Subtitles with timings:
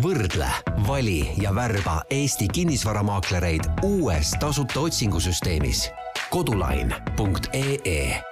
[0.00, 0.48] võrdle,
[0.86, 5.90] vali ja värba Eesti kinnisvaramaaklereid uues tasuta otsingusüsteemis.
[6.30, 8.22] kodulain.ee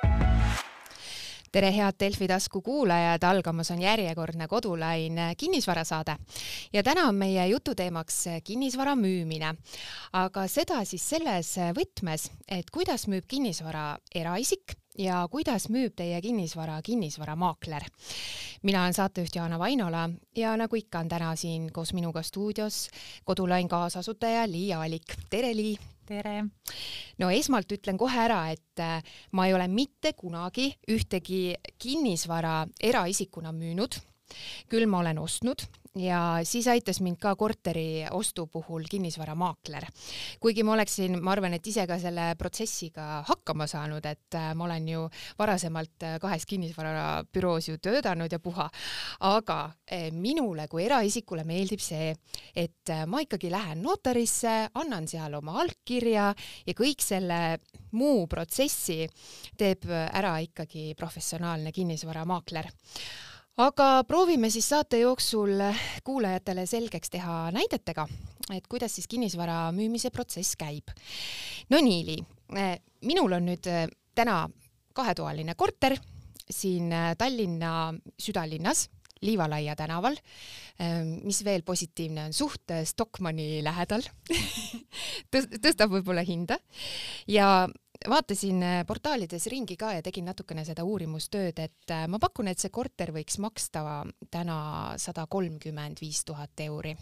[1.52, 6.16] tere, head Delfi tasku kuulajad, algamas on järjekordne Kodulain kinnisvarasaade.
[6.73, 9.54] Ja täna on meie jututeemaks kinnisvara müümine.
[10.12, 16.82] aga seda siis selles võtmes, et kuidas müüb kinnisvara eraisik ja kuidas müüb teie kinnisvara
[16.82, 17.82] kinnisvaramaakler.
[18.62, 22.89] mina olen saatejuht Jaana Vainola ja nagu ikka on täna siin koos minuga stuudios
[23.25, 25.16] Kodulain kaasasutaja Lii Aalik.
[25.30, 25.79] tere, Lii!
[26.07, 26.44] tere!
[27.18, 33.52] no esmalt ütlen kohe ära, et äh, ma ei ole mitte kunagi ühtegi kinnisvara eraisikuna
[33.52, 33.94] müünud,
[34.69, 35.66] küll ma olen ostnud
[35.98, 39.86] ja siis aitas mind ka korteri ostu puhul kinnisvaramaakler.
[40.41, 44.64] kuigi ma oleksin, ma arvan, et ise ka selle protsessiga hakkama saanud, et äh, ma
[44.64, 45.08] olen ju
[45.39, 48.69] varasemalt äh, kahes kinnisvarabüroos ju töötanud ja puha,
[49.20, 49.58] aga
[49.91, 52.14] äh, minule kui eraisikule meeldib see,
[52.55, 56.30] et ma ikkagi lähen notarisse, annan seal oma allkirja
[56.66, 57.58] ja kõik selle
[57.92, 59.08] muu protsessi
[59.58, 62.70] teeb ära ikkagi professionaalne kinnisvaramaakler
[63.61, 65.61] aga proovime siis saate jooksul
[66.05, 68.06] kuulajatele selgeks teha näidetega,
[68.55, 70.92] et kuidas siis kinnisvara müümise protsess käib.
[71.70, 72.17] no nii, Li,
[73.06, 73.84] minul on nüüd äh,
[74.17, 74.44] täna
[74.97, 75.97] kahetoaline korter
[76.50, 78.89] siin äh, Tallinna südalinnas
[79.20, 80.17] Liivalaia tänaval.
[80.80, 84.06] Äh, mis veel positiivne on, suht Stockmanni lähedal
[85.33, 86.56] tõstab võib-olla hinda
[87.28, 87.69] ja
[88.08, 92.60] vaatasin äh, portaalides ringi ka ja tegin natukene seda uurimustööd, et äh, ma pakun, et
[92.60, 94.60] see korter võiks maksta täna
[95.00, 96.96] sada kolmkümmend viis tuhat euri.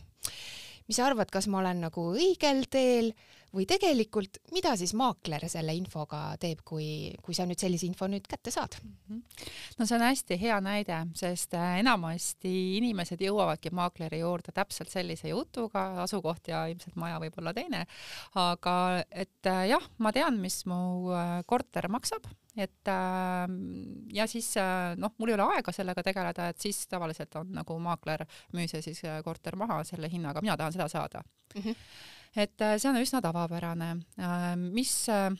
[0.88, 3.12] mis sa arvad, kas ma olen nagu õigel teel
[3.54, 8.26] või tegelikult, mida siis maakler selle infoga teeb, kui, kui sa nüüd sellise info nüüd
[8.28, 8.76] kätte saad?
[8.84, 9.20] Mhm.
[9.78, 15.32] no see on hästi hea näide, sest äh, enamasti inimesed jõuavadki maakleri juurde täpselt sellise
[15.32, 17.84] jutuga, asukoht ja ilmselt maja võib olla teine,
[18.38, 18.74] aga
[19.10, 22.90] et äh, jah, ma tean, mis mu äh, korter maksab et
[24.10, 24.48] ja siis
[24.98, 28.24] noh, mul ei ole aega sellega tegeleda, et siis tavaliselt on nagu maakler
[28.56, 31.22] müüs ja siis korter maha selle hinnaga, mina tahan seda saada
[31.54, 31.60] mm.
[31.62, 31.76] -hmm
[32.36, 33.92] et äh, see on üsna tavapärane.
[34.20, 35.30] Äh, mis äh,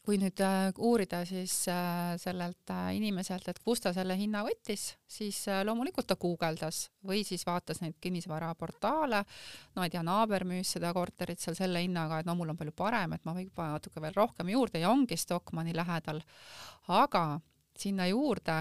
[0.00, 0.40] kui nüüd
[0.80, 1.52] uurida siis
[2.22, 7.82] sellelt inimeselt, et kust ta selle hinna võttis, siis loomulikult ta guugeldas või siis vaatas
[7.84, 9.20] neid kinnisvaraportaale,
[9.76, 12.72] no ei tea, naaber müüs seda korterit seal selle hinnaga, et no mul on palju
[12.74, 16.24] parem, et ma võin natuke veel rohkem juurde ja ongi Stockmanni lähedal.
[16.88, 17.24] aga
[17.76, 18.56] sinna juurde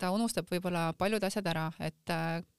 [0.00, 2.16] ta unustab võib-olla paljud asjad ära, et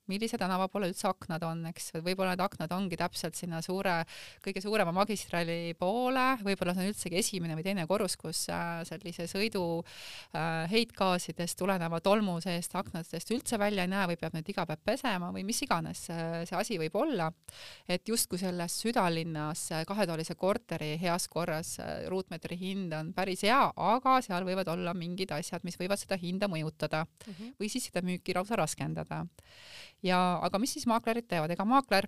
[0.09, 4.01] millise tänava poole üldse aknad on, eks, võib-olla need aknad ongi täpselt sinna suure,
[4.43, 9.27] kõige suurema magistraali poole, võib-olla see on üldsegi esimene või teine korrus, kus äh, sellise
[9.31, 14.65] sõidu äh, heitgaasidest tuleneva tolmu seest aknadest üldse välja ei näe või peab need iga
[14.69, 17.29] päev pesema või mis iganes äh, see asi võib olla.
[17.87, 21.75] et justkui selles südalinnas kahetoalise korteri heas korras
[22.09, 26.49] ruutmeetri hind on päris hea, aga seal võivad olla mingid asjad, mis võivad seda hinda
[26.51, 27.55] mõjutada mm -hmm.
[27.59, 29.25] või siis seda müüki lausa raskendada
[30.05, 32.07] ja aga mis siis maaklerid teevad, ega maakler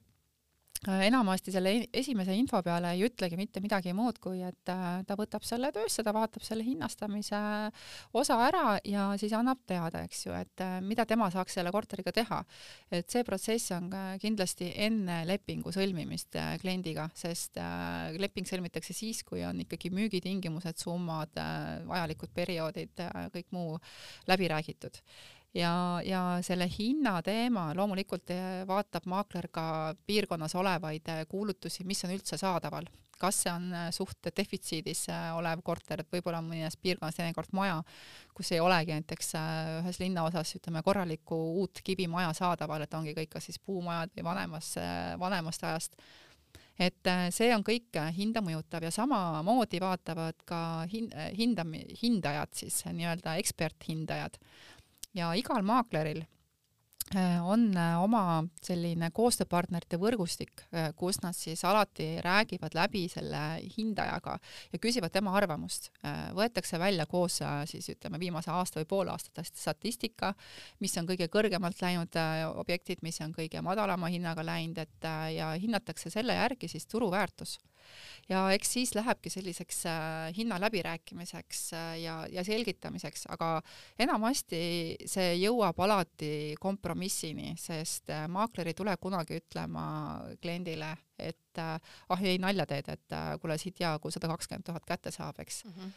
[0.88, 5.18] äh, enamasti selle esimese info peale ei ütlegi mitte midagi muud, kui et äh, ta
[5.20, 7.42] võtab selle töösse, ta vaatab selle hinnastamise
[8.20, 12.14] osa ära ja siis annab teada, eks ju, et äh, mida tema saaks selle korteriga
[12.16, 12.42] teha.
[12.92, 17.58] et see protsess on kindlasti enne lepingu sõlmimist kliendiga, sest
[18.18, 21.38] leping sõlmitakse siis, kui on ikkagi müügitingimused, summad,
[21.88, 23.78] vajalikud perioodid, kõik muu
[24.30, 25.02] läbi räägitud
[25.54, 29.66] ja, ja selle hinna teema loomulikult eh, vaatab maakler ka
[30.08, 32.88] piirkonnas olevaid eh, kuulutusi, mis on üldse saadaval,
[33.22, 35.06] kas see on eh, suht defitsiidis
[35.38, 37.80] olev korter, et võib-olla on mõnes piirkonnas teinekord maja,
[38.34, 39.34] kus ei olegi näiteks
[39.84, 44.76] ühes linnaosas ütleme korralikku uut kivimaja saadaval, et ongi kõik kas siis puumajad või vanemas,
[45.22, 45.98] vanemast ajast.
[46.82, 50.60] Et see on kõik hinda mõjutav ja samamoodi vaatavad ka
[50.90, 51.62] hin-, hinda,
[52.02, 54.40] hindajad siis, nii-öelda eksperthindajad
[55.14, 56.24] ja igal maakleril
[57.42, 63.42] on äh, oma selline koostööpartnerite võrgustik, äh, kus nad siis alati räägivad läbi selle
[63.78, 64.38] hindajaga
[64.74, 65.92] ja küsivad tema arvamust.
[66.36, 67.40] võetakse välja koos
[67.70, 70.34] siis ütleme viimase aasta või poole aastate statistika,
[70.80, 72.18] mis on kõige kõrgemalt läinud
[72.60, 77.58] objektid, mis on kõige madalama hinnaga läinud, et ja hinnatakse selle järgi siis turuväärtus
[78.30, 83.62] ja eks siis lähebki selliseks äh, hinna läbirääkimiseks äh, ja, ja selgitamiseks, aga
[84.00, 84.62] enamasti
[85.10, 86.56] see jõuab alati
[87.04, 93.16] kompromissini, sest äh, maakler ei tule kunagi ütlema kliendile, et ah ei nalja teed, et
[93.42, 95.72] kuule siit jaagu sada kakskümmend tuhat kätte saab, eks mm.
[95.72, 95.92] -hmm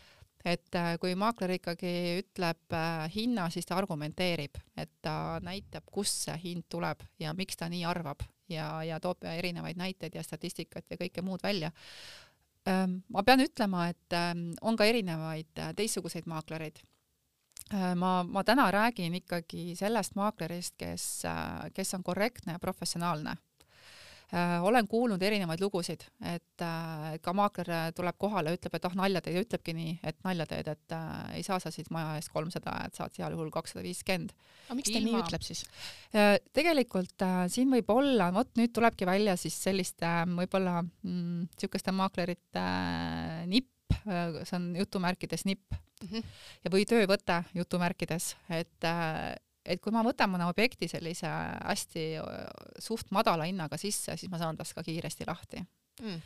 [0.46, 2.74] et kui maakler ikkagi ütleb
[3.14, 7.82] hinna, siis ta argumenteerib, et ta näitab, kust see hind tuleb ja miks ta nii
[7.84, 11.72] arvab ja, ja toob erinevaid näiteid ja statistikat ja kõike muud välja.
[13.08, 14.14] ma pean ütlema, et
[14.60, 16.78] on ka erinevaid teistsuguseid maaklereid
[17.72, 21.06] ma, ma täna räägin ikkagi sellest maaklerist, kes,
[21.74, 23.34] kes on korrektne ja professionaalne
[24.34, 29.20] Äh, olen kuulnud erinevaid lugusid, et äh, ka maakler tuleb kohale, ütleb, et ah nalja
[29.22, 32.32] teed ja ütlebki nii, et nalja teed, et äh, ei saa sa siis maja eest
[32.34, 34.34] kolmsada, et saad heal juhul kakssada viiskümmend.
[34.66, 35.12] aga miks ta Ilma...
[35.12, 35.62] nii ütleb siis?
[36.58, 37.22] tegelikult
[37.54, 42.66] siin võib olla, vot nüüd tulebki välja siis selliste võib-olla niisuguste mm, maaklerite
[43.52, 43.70] nipp,
[44.06, 46.36] see on jutumärkides nipp mm -hmm.
[46.64, 48.90] ja, või töövõte jutumärkides, et
[49.66, 52.04] et kui ma võtan mõne objekti sellise hästi
[52.78, 55.64] suht madala hinnaga sisse, siis ma saan tast ka kiiresti lahti
[56.02, 56.20] mm.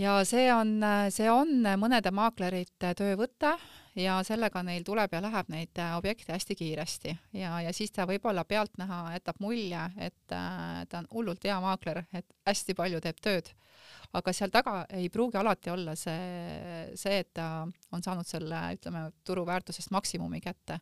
[0.00, 0.78] Ja see on,
[1.12, 3.52] see on mõnede maaklerite töövõte
[3.98, 7.14] ja sellega neil tuleb ja läheb neid objekte hästi kiiresti.
[7.36, 12.04] Ja, ja siis ta võib-olla pealtnäha jätab mulje, et äh, ta on hullult hea maakler,
[12.12, 13.52] et hästi palju teeb tööd.
[14.16, 19.06] Aga seal taga ei pruugi alati olla see, see, et ta on saanud selle, ütleme,
[19.26, 20.80] turuväärtusest maksimumi kätte.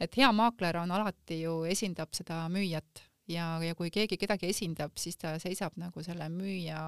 [0.00, 4.96] Et hea maakler on alati ju, esindab seda müüjat ja, ja kui keegi kedagi esindab,
[5.00, 6.80] siis ta seisab nagu selle müüja,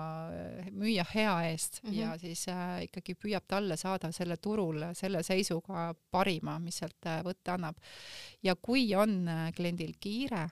[0.74, 1.98] müüja hea eest mm -hmm.
[2.00, 7.22] ja siis äh, ikkagi püüab talle saada selle turul selle seisuga parima, mis sealt äh,
[7.24, 7.76] võtta annab.
[8.42, 10.48] ja kui on äh, kliendil kiire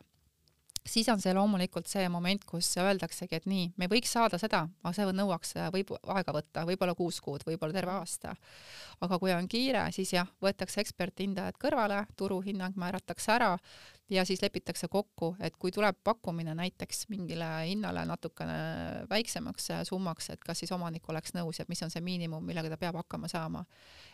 [0.87, 4.93] siis on see loomulikult see moment, kus öeldaksegi, et nii, me võiks saada seda, aga
[4.97, 8.35] see nõuaks, võib aega võtta, võib-olla kuus kuud, võib-olla terve aasta.
[9.00, 13.55] aga kui on kiire, siis jah, võetakse eksperthindajad kõrvale, turuhinnang määratakse ära
[14.11, 20.44] ja siis lepitakse kokku, et kui tuleb pakkumine näiteks mingile hinnale natukene väiksemaks summaks, et
[20.44, 23.65] kas siis omanik oleks nõus ja mis on see miinimum, millega ta peab hakkama saama.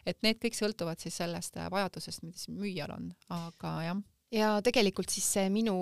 [0.07, 5.27] et need kõik sõltuvad siis sellest vajadusest, mis müüjal on, aga jah ja tegelikult siis
[5.37, 5.75] see minu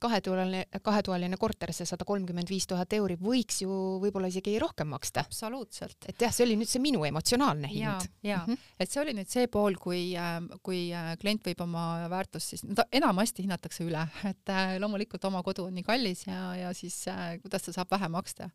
[0.00, 3.70] kahetoaline, kahetoaline korter, see sada kolmkümmend viis tuhat euri võiks ju
[4.02, 5.24] võib-olla isegi rohkem maksta.
[5.24, 5.96] absoluutselt.
[6.08, 7.82] et jah, see oli nüüd see minu emotsionaalne hind.
[7.82, 8.74] ja, ja mm, -hmm.
[8.80, 12.66] et see oli nüüd see pool, kui, äh, kui äh, klient võib oma väärtust siis,
[12.68, 17.04] no enamasti hinnatakse üle, et äh, loomulikult oma kodu on nii kallis ja, ja siis
[17.42, 18.50] kuidas ta saab vähe maksta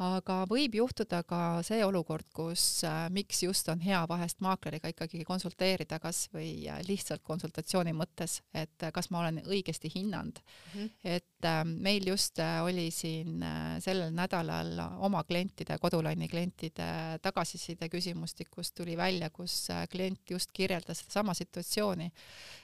[0.00, 5.24] aga võib juhtuda ka see olukord, kus äh, miks just on hea vahest maakleriga ikkagi
[5.28, 10.72] konsulteerida kas või äh, lihtsalt konsultatsiooni mõttes, et äh, kas ma olen õigesti hinnanud mm.
[10.72, 10.90] -hmm.
[11.04, 17.88] et äh, meil just äh, oli siin äh, sellel nädalal oma klientide, Kodulaini klientide tagasiside
[17.92, 22.10] küsimustikust tuli välja, kus klient just kirjeldas sedasama situatsiooni,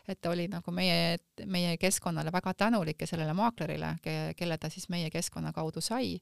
[0.08, 3.94] et ta oli nagu meie, meie keskkonnale väga tänulik ja sellele maaklerile,
[4.36, 6.19] kelle ta siis meie keskkonna kaudu sai,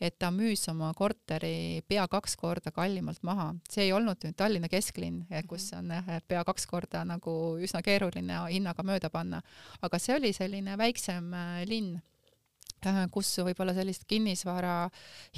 [0.00, 3.52] et ta müüs oma korteri pea kaks korda kallimalt maha.
[3.70, 5.90] see ei olnud nüüd Tallinna kesklinn, kus mhm.
[5.90, 9.42] on pea kaks korda nagu üsna keeruline hinnaga mööda panna,
[9.82, 11.34] aga see oli selline väiksem
[11.66, 11.97] linn
[13.12, 14.88] kus võib-olla sellist kinnisvara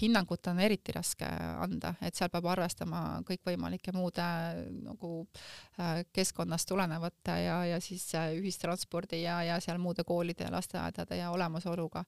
[0.00, 1.26] hinnangut on eriti raske
[1.60, 4.26] anda, et seal peab arvestama kõikvõimalike muude
[4.84, 5.12] nagu
[5.80, 11.20] äh, keskkonnast tulenevate ja, ja siis äh, ühistranspordi ja, ja seal muude koolide ja lasteaedade
[11.20, 12.04] ja olemasoluga.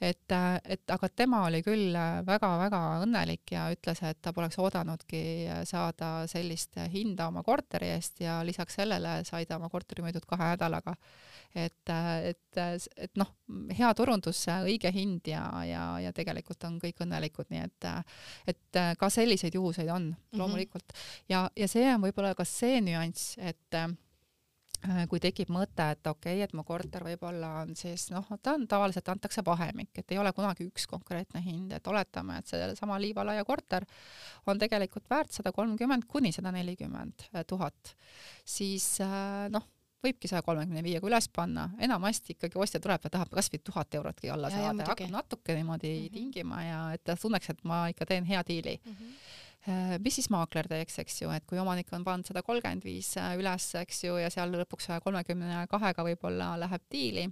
[0.00, 0.32] et,
[0.64, 1.96] et aga tema oli küll
[2.26, 5.24] väga-väga õnnelik ja ütles, et ta poleks oodanudki
[5.64, 10.54] saada sellist hinda oma korteri eest ja lisaks sellele sai ta oma korteri müüdud kahe
[10.54, 10.96] nädalaga
[11.54, 12.58] et, et,
[12.96, 13.30] et noh,
[13.74, 17.88] hea turundus, õige hind ja, ja, ja tegelikult on kõik õnnelikud, nii et,
[18.54, 20.38] et ka selliseid juhuseid on mm -hmm.
[20.38, 20.92] loomulikult.
[21.28, 23.88] ja, ja see on võib-olla ka see nüanss, et äh,
[25.08, 28.66] kui tekib mõte, et okei okay,, et mu korter võib-olla on siis noh, ta on
[28.68, 33.44] tavaliselt antakse vahemik, et ei ole kunagi üks konkreetne hind, et oletame, et sellesama Liivalaia
[33.44, 33.86] korter
[34.46, 37.94] on tegelikult väärt sada kolmkümmend kuni sada nelikümmend tuhat,
[38.44, 39.73] siis äh, noh,
[40.04, 44.30] võibki saja kolmekümne viiega üles panna, enamasti ikkagi ostja tuleb ja tahab kasvõi tuhat eurotki
[44.32, 46.14] alla ja, saada hakkab natuke niimoodi mm -hmm.
[46.18, 48.92] tingima ja et ta tunneks, et ma ikka teen hea diili mm.
[48.92, 50.02] -hmm.
[50.04, 53.36] mis siis maakler teeks, eks ju, et kui omanik on pannud sada kolmkümmend viis äh,
[53.38, 57.30] üles, eks ju, ja seal lõpuks saja kolmekümne kahega võib-olla läheb diili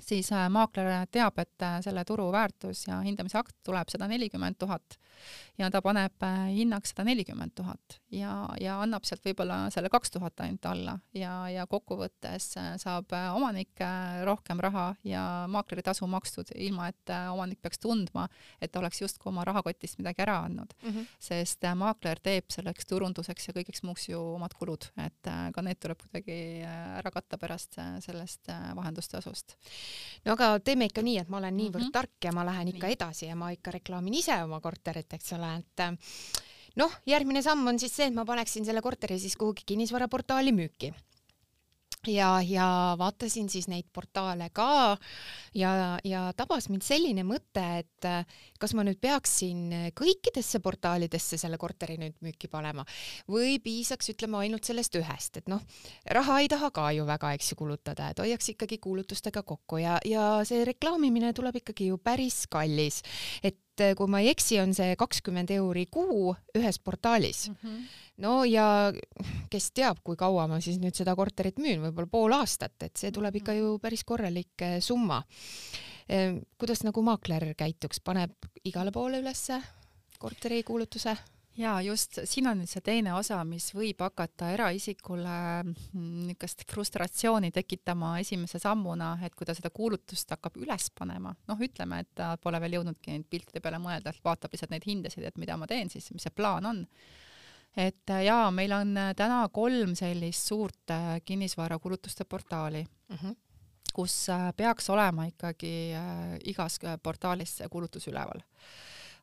[0.00, 4.98] siis äh, maakler teab, et selle turuväärtus ja hindamise akt tuleb sada nelikümmend tuhat
[5.58, 10.40] ja ta paneb hinnaks sada nelikümmend tuhat ja, ja annab sealt võib-olla selle kaks tuhat
[10.44, 13.82] ainult alla ja, ja kokkuvõttes äh, saab äh, omanik
[14.24, 18.26] rohkem raha ja maakleritasu makstud, ilma et omanik peaks tundma,
[18.60, 20.90] et ta oleks justkui oma rahakotist midagi ära andnud mm.
[20.90, 21.10] -hmm.
[21.18, 26.00] sest maakler teeb selleks turunduseks ja kõigeks muuks ju omad kulud, et ka need tuleb
[26.02, 29.56] kuidagi ära katta pärast sellest vahendustasust.
[30.24, 31.92] no aga teeme ikka nii, et ma olen niivõrd mm -hmm.
[31.92, 32.96] tark ja ma lähen ikka nii.
[32.98, 35.96] edasi ja ma ikka reklaamin ise oma korterit, eks ole, et äh,
[36.80, 40.94] noh, järgmine samm on siis see, et ma paneksin selle korteri siis kuhugi kinnisvaraportaali müüki.
[42.04, 42.66] Ja, ja
[43.00, 44.96] vaatasin siis neid portaale ka
[45.56, 45.70] ja,
[46.04, 48.26] ja tabas mind selline mõte, et äh,
[48.60, 52.84] kas ma nüüd peaksin kõikidesse portaalidesse selle korteri nüüd müüki panema
[53.30, 55.64] või piisaks, ütleme ainult sellest ühest, et noh,
[56.12, 59.96] raha ei taha ka ju väga, eks ju, kulutada, et hoiaks ikkagi kuulutustega kokku ja,
[60.04, 63.00] ja see reklaamimine tuleb ikkagi ju päris kallis,
[63.40, 67.60] et kui ma ei eksi, on see kakskümmend euri kuu ühes portaalis mm.
[67.62, 67.84] -hmm
[68.22, 68.92] no ja
[69.50, 73.10] kes teab, kui kaua ma siis nüüd seda korterit müün, võib-olla pool aastat, et see
[73.14, 75.22] tuleb ikka ju päris korralik eh, summa.
[76.60, 78.34] Kuidas nagu maakler käituks, paneb
[78.68, 79.56] igale poole ülesse
[80.20, 81.16] korterikuulutuse?
[81.56, 85.74] Ja just siin on nüüd see teine osa, mis võib hakata eraisikule mm,
[86.28, 92.00] niisugust frustratsiooni tekitama esimese sammuna, et kui ta seda kuulutust hakkab üles panema, noh, ütleme,
[92.02, 95.38] et ta pole veel jõudnudki neid piltide peale mõelda, et vaatab lihtsalt neid hindasid, et
[95.40, 96.82] mida ma teen siis, mis see plaan on.
[97.74, 103.36] Et äh, jaa, meil on äh, täna kolm sellist suurt äh, kinnisvarakulutuste portaali mm, -hmm.
[103.94, 105.94] kus peaks olema ikkagi
[106.44, 108.42] igas portaalis see kulutus üleval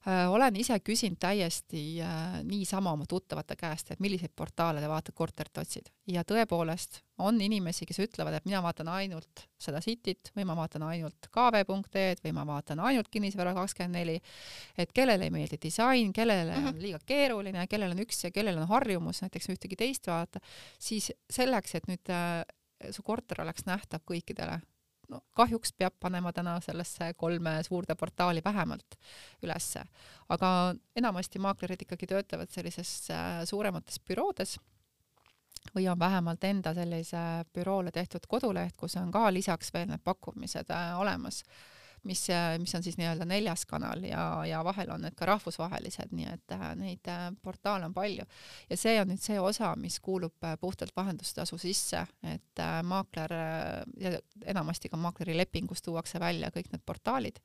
[0.05, 2.01] olen ise küsinud täiesti
[2.48, 7.86] niisama oma tuttavate käest, et milliseid portaale te vaatate korterit otsid ja tõepoolest on inimesi,
[7.86, 12.46] kes ütlevad, et mina vaatan ainult seda Cityt või ma vaatan ainult kv.ee-d või ma
[12.50, 14.17] vaatan ainult Kinnisvara kakskümmend neli,
[14.77, 16.74] et kellele ei meeldi disain, kellele mm -hmm.
[16.74, 20.41] on liiga keeruline, kellel on üks ja kellel on harjumus näiteks ühtegi teist vaadata,
[20.79, 22.41] siis selleks, et nüüd äh,
[22.89, 24.62] su korter oleks nähtav kõikidele,
[25.12, 28.98] no kahjuks peab panema täna sellesse kolme suurde portaali vähemalt
[29.44, 29.84] ülesse.
[30.30, 34.58] aga enamasti maaklerid ikkagi töötavad sellises äh, suuremates büroodes
[35.75, 37.20] või on vähemalt enda sellise
[37.53, 41.44] büroole tehtud koduleht, kus on ka lisaks veel need pakkumised äh, olemas
[42.03, 42.27] mis,
[42.60, 46.55] mis on siis nii-öelda neljas kanal ja, ja vahel on need ka rahvusvahelised, nii et
[46.55, 48.25] äh, neid äh, portaale on palju.
[48.70, 53.31] ja see on nüüd see osa, mis kuulub äh, puhtalt vahendustasu sisse, et maakler
[54.46, 57.39] enamasti ka maakleri lepingus tuuakse välja kõik need portaalid,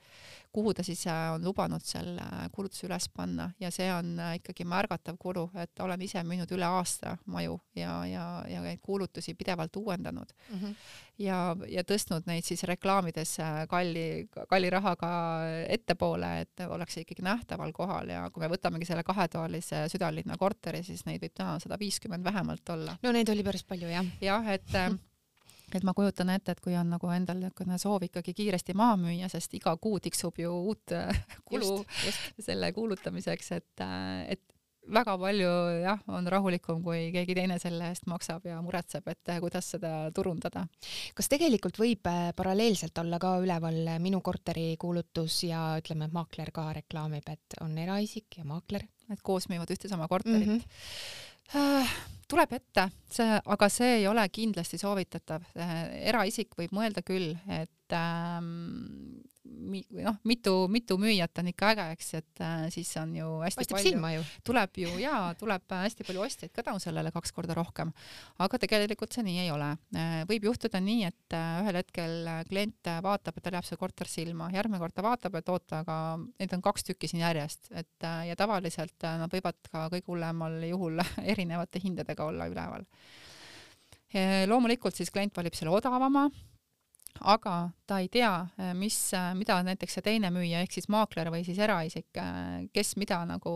[0.53, 5.49] kuhu ta siis on lubanud selle kuulutuse üles panna ja see on ikkagi märgatav kulu,
[5.61, 10.59] et olen ise müünud üle aasta maju ja, ja, ja neid kuulutusi pidevalt uuendanud mm.
[10.61, 10.75] -hmm.
[11.19, 11.39] Ja,
[11.71, 13.37] ja tõstnud neid siis reklaamides
[13.71, 14.07] kalli
[14.51, 15.11] kalli rahaga
[15.73, 21.07] ettepoole, et oleks ikkagi nähtaval kohal ja kui me võtamegi selle kahetoalise südalinna korteri, siis
[21.09, 22.97] neid võib täna sada viiskümmend vähemalt olla.
[23.03, 24.09] no neid oli päris palju jah.
[24.21, 24.73] jah, et
[25.75, 29.31] et ma kujutan ette, et kui on nagu endal niisugune soov ikkagi kiiresti maha müüa,
[29.33, 30.95] sest iga kuu tiksub ju uut
[31.49, 32.45] kulu just, just.
[32.47, 33.87] selle kuulutamiseks, et,
[34.29, 34.45] et
[34.93, 35.51] väga palju
[35.83, 39.93] jah, on rahulikum, kui keegi teine selle eest maksab ja muretseb, et eh, kuidas seda
[40.15, 40.67] turundada.
[41.17, 46.71] kas tegelikult võib eh, paralleelselt olla ka üleval minu korteri kuulutus ja ütleme, maakler ka
[46.81, 48.87] reklaamib, et on eraisik ja maakler?
[49.13, 50.63] et koos müüvad ühte sama korterit mm.
[51.53, 51.91] -hmm.
[52.31, 55.45] tuleb ette, see, aga see ei ole kindlasti soovitatav.
[55.55, 61.85] eraisik võib mõelda küll, et ähm, mi, või noh, mitu, mitu müüjat on ikka äge,
[61.97, 66.25] eks, et äh, siis on ju hästi Paistab palju, tuleb ju jaa, tuleb hästi palju
[66.27, 67.93] ostjaid ka tänu sellele kaks korda rohkem.
[68.43, 69.73] aga tegelikult see nii ei ole.
[69.97, 74.11] Äh, võib juhtuda nii, et äh, ühel hetkel klient vaatab, et tal jääb see korter
[74.11, 78.09] silma, järgmine kord ta vaatab, et oota, aga neid on kaks tükki siin järjest, et
[78.09, 81.03] äh, ja tavaliselt äh, nad võivad ka kõige hullemal juhul
[81.35, 82.87] erinevate hindadega olla üleval
[84.47, 86.23] loomulikult siis klient valib selle odavama,
[87.21, 91.31] aga ta ei tea, äh, mis, äh, mida näiteks see teine müüja ehk siis maakler
[91.33, 93.53] või siis eraisik, äh, kes mida nagu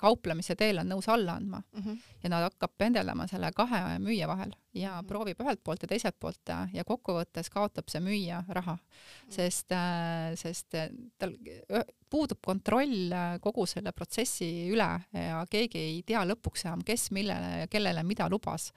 [0.00, 1.82] kauplemise teel on nõus alla andma mm.
[1.82, 1.98] -hmm.
[2.22, 5.08] ja ta hakkab pendeldama selle kahe müüja vahel ja mm -hmm.
[5.08, 9.32] proovib ühelt poolt ja teiselt poolt ja, ja kokkuvõttes kaotab see müüja raha mm, -hmm.
[9.32, 9.72] sest,
[10.34, 10.74] sest
[11.18, 11.36] tal
[12.10, 17.66] puudub kontroll kogu selle protsessi üle ja keegi ei tea lõpuks enam, kes millele ja
[17.66, 18.72] kellele mida lubas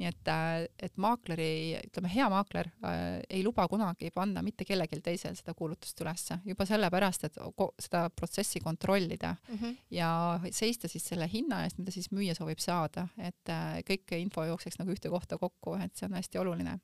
[0.00, 1.50] nii et, äh, et maakleri,
[1.88, 6.66] ütleme, hea maakler äh, ei luba kunagi panna mitte kellelgi teisel seda kuulutust ülesse, juba
[6.68, 7.38] sellepärast, et
[7.82, 9.76] seda protsessi kontrollida mm -hmm.
[9.90, 14.44] ja seista siis selle hinna eest, mida siis müüja soovib saada, et äh, kõik info
[14.44, 16.78] jookseks nagu ühte kohta kokku, et see on hästi oluline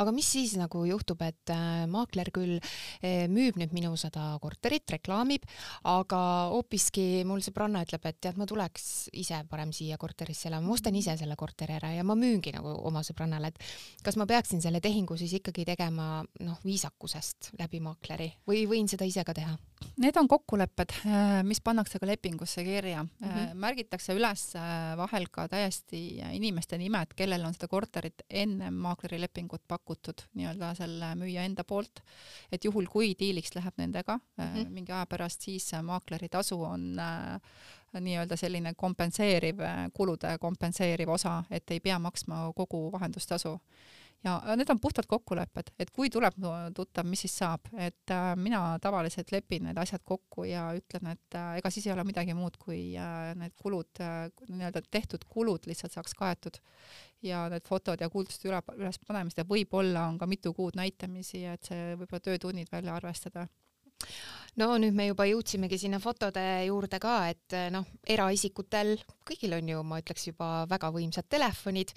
[0.00, 4.86] aga mis siis nagu juhtub, et äh, maakler küll äh, müüb nüüd minu seda korterit,
[4.96, 5.46] reklaamib,
[5.88, 6.20] aga
[6.54, 10.98] hoopiski mul sõbranna ütleb, et tead, ma tuleks ise parem siia korterisse elama, ma ostan
[10.98, 14.82] ise selle korteri ära ja ma müüngi nagu oma sõbrannale, et kas ma peaksin selle
[14.84, 19.56] tehingu siis ikkagi tegema noh, viisakusest läbi maakleri või võin seda ise ka teha?
[20.00, 23.28] Need on kokkulepped, äh, mis pannakse ka lepingusse kirja mm.
[23.28, 23.54] -hmm.
[23.54, 24.54] märgitakse üles
[24.96, 30.74] vahel ka täiesti inimeste nimed, kellel on seda korterit enne maakleri lepingut pakkunud pakutud nii-öelda
[30.78, 32.02] selle müüja enda poolt,
[32.52, 34.68] et juhul, kui diiliks läheb nendega mm -hmm.
[34.70, 37.40] mingi aja pärast, siis maakleri tasu on äh,
[38.00, 39.58] nii-öelda selline kompenseeriv,
[39.92, 43.60] kulude kompenseeriv osa, et ei pea maksma kogu vahendustasu
[44.24, 46.36] ja need on puhtad kokkulepped, et kui tuleb
[46.76, 51.38] tuttav, mis siis saab, et äh, mina tavaliselt lepin need asjad kokku ja ütlen, et
[51.38, 55.68] äh, ega siis ei ole midagi muud, kui äh, need kulud äh,, nii-öelda tehtud kulud
[55.70, 56.60] lihtsalt saaks kaetud
[57.24, 61.72] ja need fotod ja kuulduste üle, ülespanemist ja võib-olla on ka mitu kuud näitamisi, et
[61.72, 63.48] see võib-olla töötunnid välja arvestada
[64.58, 69.82] no nüüd me juba jõudsimegi sinna fotode juurde ka, et noh, eraisikutel, kõigil on ju,
[69.86, 71.92] ma ütleks juba väga võimsad telefonid,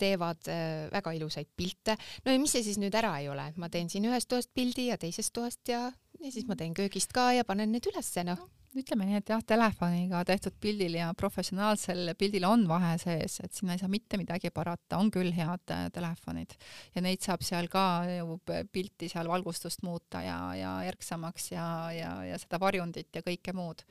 [0.00, 1.96] teevad äh, väga ilusaid pilte.
[2.24, 4.88] no ja mis see siis nüüd ära ei ole, ma teen siin ühest toast pildi
[4.90, 5.88] ja teisest toast ja,
[6.20, 9.40] ja siis ma teen köögist ka ja panen need ülesse, noh ütleme nii, et jah,
[9.42, 14.52] telefoniga tehtud pildil ja professionaalsel pildil on vahe sees, et sinna ei saa mitte midagi
[14.54, 16.54] parata, on küll head äh, telefonid
[16.94, 18.38] ja neid saab seal ka ju
[18.70, 23.82] pilti seal valgustust muuta ja, ja erksamaks ja, ja, ja seda varjundit ja kõike muud.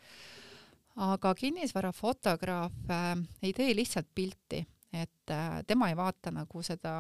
[0.95, 6.93] aga kinnisvarafotograaf äh, ei tee lihtsalt pilti, et äh, tema ei vaata nagu seda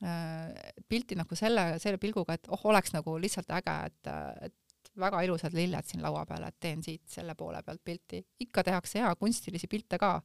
[0.00, 4.10] äh, pilti nagu selle, selle pilguga, et oh, oleks nagu lihtsalt äge, et,
[4.48, 4.56] et
[5.00, 8.24] väga ilusad lilled siin laua peal, et teen siit selle poole pealt pilti.
[8.40, 10.18] ikka tehakse hea kunstilisi pilte ka,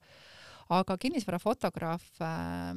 [0.74, 2.76] aga kinnisvarafotograaf äh,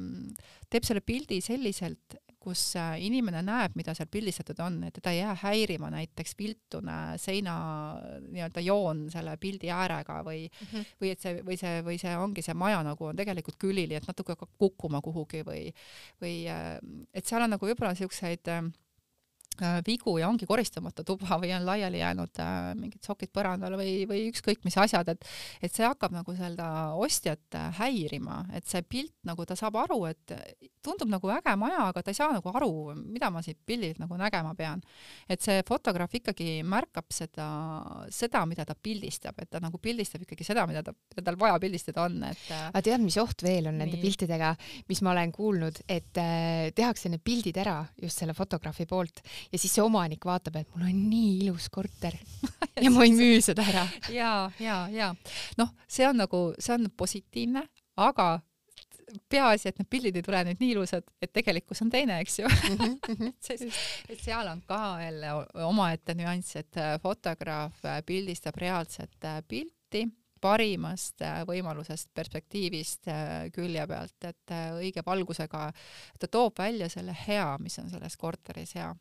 [0.69, 5.19] teeb selle pildi selliselt, kus äh, inimene näeb, mida seal pildistatud on, et teda ei
[5.19, 7.55] jää häirima näiteks viltune seina
[8.23, 10.89] nii-öelda joon selle pildi äärega või mm, -hmm.
[11.01, 14.07] või et see, või see, või see ongi see maja nagu on tegelikult külili, et
[14.07, 15.71] natuke hakkab kukkuma kuhugi või,
[16.23, 16.77] või äh,
[17.13, 18.86] et seal on nagu võib-olla siukseid äh, Äh,
[19.87, 24.27] vigu ja ongi koristamata tuba või on laiali jäänud äh, mingid sokid põrandal või, või
[24.31, 25.27] ükskõik mis asjad, et
[25.61, 30.03] et see hakkab nagu seda ostjat äh, häirima, et see pilt nagu ta saab aru,
[30.09, 30.35] et
[30.87, 34.17] tundub nagu äge maja, aga ta ei saa nagu aru, mida ma siit pildilt nagu
[34.19, 34.81] nägema pean.
[35.27, 37.47] et see fotograaf ikkagi märkab seda,
[38.13, 41.59] seda, mida ta pildistab, et ta nagu pildistab ikkagi seda, mida ta, mida tal vaja
[41.59, 44.03] pildistada on, et aga tead, mis oht veel on nende nii.
[44.03, 44.53] piltidega,
[44.89, 49.59] mis ma olen kuulnud, et äh, tehakse need pildid ära just selle fotograafi poolt ja
[49.59, 52.17] siis see omanik vaatab, et mul on nii ilus korter
[52.83, 53.87] ja ma ei müü seda ära.
[54.13, 55.13] ja, ja, ja
[55.57, 57.63] noh, see on nagu, see on positiivne,
[57.97, 58.37] aga
[59.31, 62.47] peaasi, et need pildid ei tule nüüd nii ilusad, et tegelikkus on teine, eks ju.
[62.51, 63.33] -hmm.
[63.47, 63.67] sest,
[64.09, 65.33] et seal on ka jälle
[65.63, 70.07] omaette nüanss, et fotograaf pildistab reaalset pilti
[70.41, 75.67] parimast äh, võimalusest perspektiivist äh, külje pealt, et äh, õige valgusega
[76.19, 78.91] ta toob välja selle hea, mis on selles korteris hea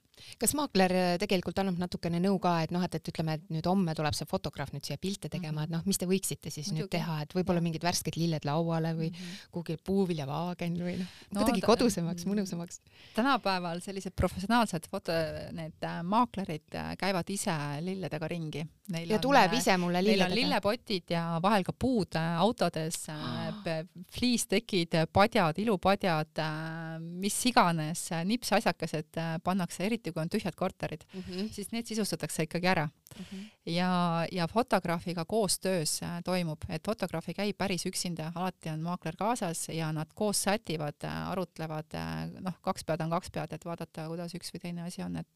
[0.40, 3.94] kas maakler tegelikult annab natukene nõu ka, et noh, et, et ütleme, et nüüd homme
[3.96, 6.82] tuleb see fotograaf nüüd siia pilte tegema, et noh, mis te võiksite siis Muidugi.
[6.82, 9.50] nüüd teha, et võib-olla mingid värsked lilled lauale või mm -hmm.
[9.54, 12.80] kuhugi puuviljavaagen või noh no, no, kuidagi kodusemaks, mõnusamaks.
[13.14, 15.12] tänapäeval sellised professionaalsed foto,
[15.52, 20.28] need maaklerid käivad ise lilledega ringi Neil ja on, tuleb ise mulle lilledega.
[20.30, 23.80] Neil on lillepotid ja vahel ka puud äh, autodes oh.,
[24.14, 31.52] fliistekid, padjad, ilupadjad, äh, mis iganes, nipsasjakesed pannakse, eriti kui on tühjad korterid mm, -hmm.
[31.52, 33.24] siis need sisustatakse ikkagi ära mm.
[33.24, 33.44] -hmm.
[33.72, 39.68] ja, ja fotograafiga koostöös toimub, et fotograaf ei käi päris üksinda, alati on maakler kaasas
[39.68, 41.96] ja nad koos sätivad, arutlevad,
[42.40, 45.28] noh, kaks pead on kaks pead, et vaadata, kuidas üks või teine asi on, et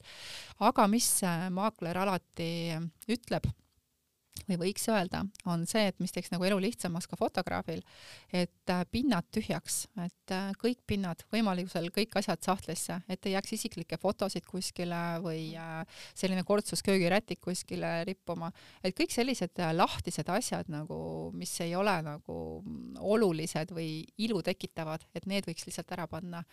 [0.59, 2.51] aga mis maakler alati
[3.09, 3.47] ütleb,
[4.47, 7.81] või võiks öelda, on see, et mis teeks nagu elu lihtsamaks ka fotograafil,
[8.33, 13.55] et äh, pinnad tühjaks, et äh, kõik pinnad, võimalusel kõik asjad sahtlisse, et ei jääks
[13.57, 15.81] isiklikke fotosid kuskile või äh,
[16.17, 18.51] selline kortsus köögirätik kuskile rippuma,
[18.83, 22.37] et kõik sellised lahtised asjad nagu, mis ei ole nagu
[22.99, 26.43] olulised või ilu tekitavad, et need võiks lihtsalt ära panna.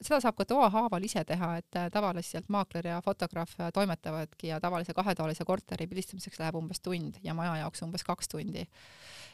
[0.00, 5.44] seda saab ka toahaaval ise teha, et tavaliselt maakler ja fotograaf toimetavadki ja tavalise kahetoalise
[5.46, 8.66] korteri pildistamiseks läheb umbes tund ja maja jaoks umbes kaks tundi.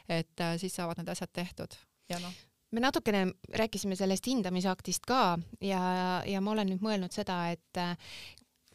[0.09, 1.75] et äh, siis saavad need asjad tehtud.
[2.09, 2.33] Ja noh.
[2.71, 5.79] Me natukene rääkisime sellest hindamisaktist ka ja,
[6.27, 7.95] ja ma olen nüüd mõelnud seda, et äh,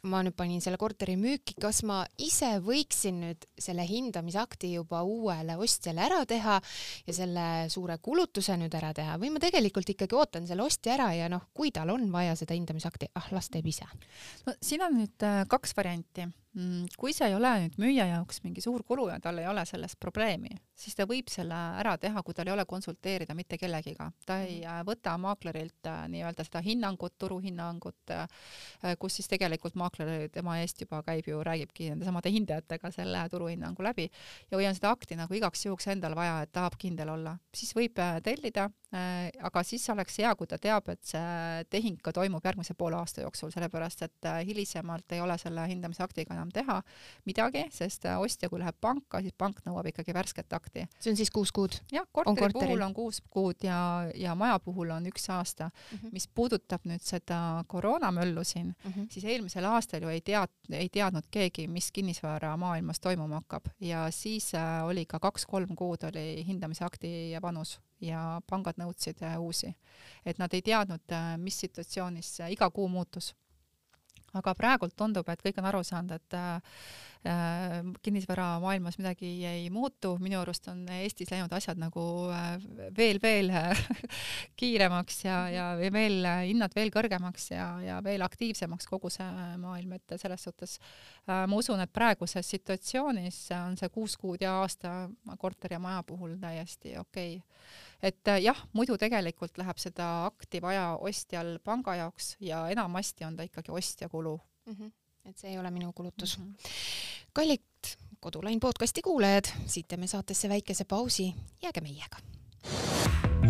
[0.09, 5.55] ma nüüd panin selle korteri müüki, kas ma ise võiksin nüüd selle hindamisakti juba uuele
[5.61, 6.57] ostjale ära teha
[7.07, 9.15] ja selle suure kulutuse nüüd ära teha?
[9.21, 12.57] Või ma tegelikult ikkagi ootan selle ostja ära ja noh, kui tal on vaja seda
[12.57, 13.87] hindamisakti, ah las teeb ise.
[14.47, 16.27] no siin on nüüd äh, kaks varianti
[17.01, 19.97] kui see ei ole nüüd müüja jaoks mingi suur kulu ja tal ei ole sellest
[20.01, 24.11] probleemi, siis ta võib selle ära teha, kui tal ei ole konsulteerida mitte kellegiga.
[24.25, 24.69] ta ei mm.
[24.69, 30.85] äh, võta maaklerilt äh, nii-öelda seda hinnangut, turuhinnangut, äh, kus siis tegelikult maakler tema eest
[30.85, 34.09] juba käib ju, räägibki nendesamade hindajatega selle turuhinnangu läbi
[34.51, 37.97] ja on seda akti nagu igaks juhuks endal vaja, et tahab kindel olla, siis võib
[38.23, 42.97] tellida aga siis oleks hea, kui ta teab, et see tehing ka toimub järgmise poole
[42.99, 46.79] aasta jooksul, sellepärast et äh, hilisemalt ei ole selle hindamisaktiga enam teha
[47.25, 50.85] midagi, sest äh, ostja, kui läheb panka, siis pank nõuab ikkagi värsket akti.
[50.99, 51.79] see on siis kuus kuud?
[51.93, 53.77] jah, korteri puhul on kuus kuud ja,
[54.15, 55.97] ja maja puhul on üks aasta mm.
[55.97, 56.13] -hmm.
[56.13, 59.07] mis puudutab nüüd seda koroonamöllu siin mm, -hmm.
[59.09, 64.51] siis eelmisel aastal ju ei tead-, ei teadnud keegi, mis kinnisvaramaailmas toimuma hakkab ja siis
[64.85, 69.73] oli ka kaks-kolm kuud oli hindamisakti vanus ja pangad nõudsid äh, uusi.
[70.25, 73.33] et nad ei teadnud, äh, mis situatsioonis iga kuu muutus.
[74.33, 76.77] aga praegult tundub, et kõik on aru saanud, et äh,
[78.01, 82.01] kinnisvaramaailmas midagi ei muutu, minu arust on Eestis läinud asjad nagu
[82.97, 83.53] veel-veel
[84.59, 89.29] kiiremaks ja, ja veel hinnad veel kõrgemaks ja, ja veel aktiivsemaks kogu see
[89.61, 90.75] maailm, et selles suhtes
[91.29, 95.05] ma usun, et praeguses situatsioonis on see kuus kuud ja aasta
[95.37, 100.61] korteri ja maja puhul täiesti okei okay et äh, jah, muidu tegelikult läheb seda akti
[100.61, 104.73] vaja ostjal panga jaoks ja enamasti on ta ikkagi ostja kulu mm.
[104.73, 104.91] -hmm.
[105.25, 106.45] et see ei ole minu kulutus mm.
[106.45, 106.71] -hmm.
[107.33, 107.61] kallid
[108.23, 112.17] Kodulain podcasti kuulajad, siit teeme saatesse väikese pausi, jääge meiega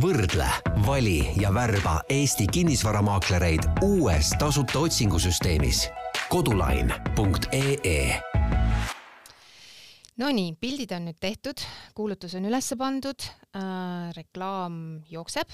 [0.01, 0.47] võrdle,
[0.87, 5.89] vali ja värba Eesti kinnisvaramaaklereid uues tasuta otsingusüsteemis
[6.29, 8.32] kodulain.ee
[10.21, 11.61] Nonii, pildid on nüüd tehtud,
[11.97, 13.25] kuulutus on üles pandud
[13.57, 14.75] äh,, reklaam
[15.09, 15.49] jookseb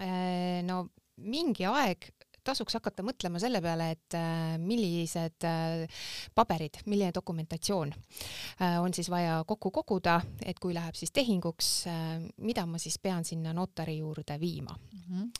[0.00, 0.62] äh,.
[0.64, 0.86] no
[1.20, 2.06] mingi aeg
[2.48, 9.10] tasuks hakata mõtlema selle peale, et äh, millised äh, paberid, milline dokumentatsioon äh, on siis
[9.12, 13.98] vaja kokku koguda, et kui läheb siis tehinguks äh,, mida ma siis pean sinna notari
[13.98, 15.04] juurde viima mm.
[15.08, 15.32] -hmm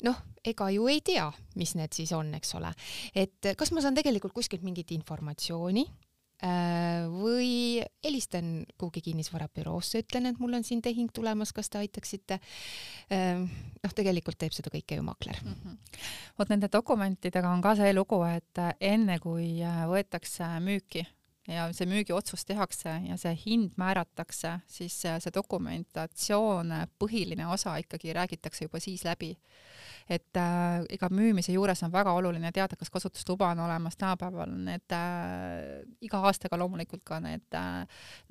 [0.00, 1.26] noh, ega ju ei tea,
[1.60, 2.70] mis need siis on, eks ole,
[3.14, 6.09] et kas ma saan tegelikult kuskilt mingit informatsiooni Äh,
[6.42, 12.40] või helistan kuhugi kinnisvarabüroosse, ütlen, et mul on siin tehing tulemas, kas te aitaksite.
[13.12, 13.44] Äh,
[13.84, 15.54] noh, tegelikult teeb seda kõike ju makler mm.
[15.54, 16.02] -hmm.
[16.38, 21.06] vot nende dokumentidega on ka see lugu, et enne kui äh, võetakse müüki
[21.48, 28.66] ja see müügiotsus tehakse ja see hind määratakse, siis see dokumentatsioon, põhiline osa ikkagi räägitakse
[28.66, 29.32] juba siis läbi.
[30.10, 34.94] Et äh, iga müümise juures on väga oluline teada, kas kasutusluba on olemas, tänapäeval need
[34.96, 37.84] äh, iga aastaga loomulikult ka need äh,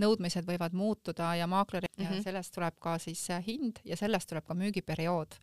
[0.03, 2.19] nõudmised võivad muutuda ja maakleri mm -hmm.
[2.19, 5.39] ja sellest tuleb ka siis äh, hind ja sellest tuleb ka müügiperiood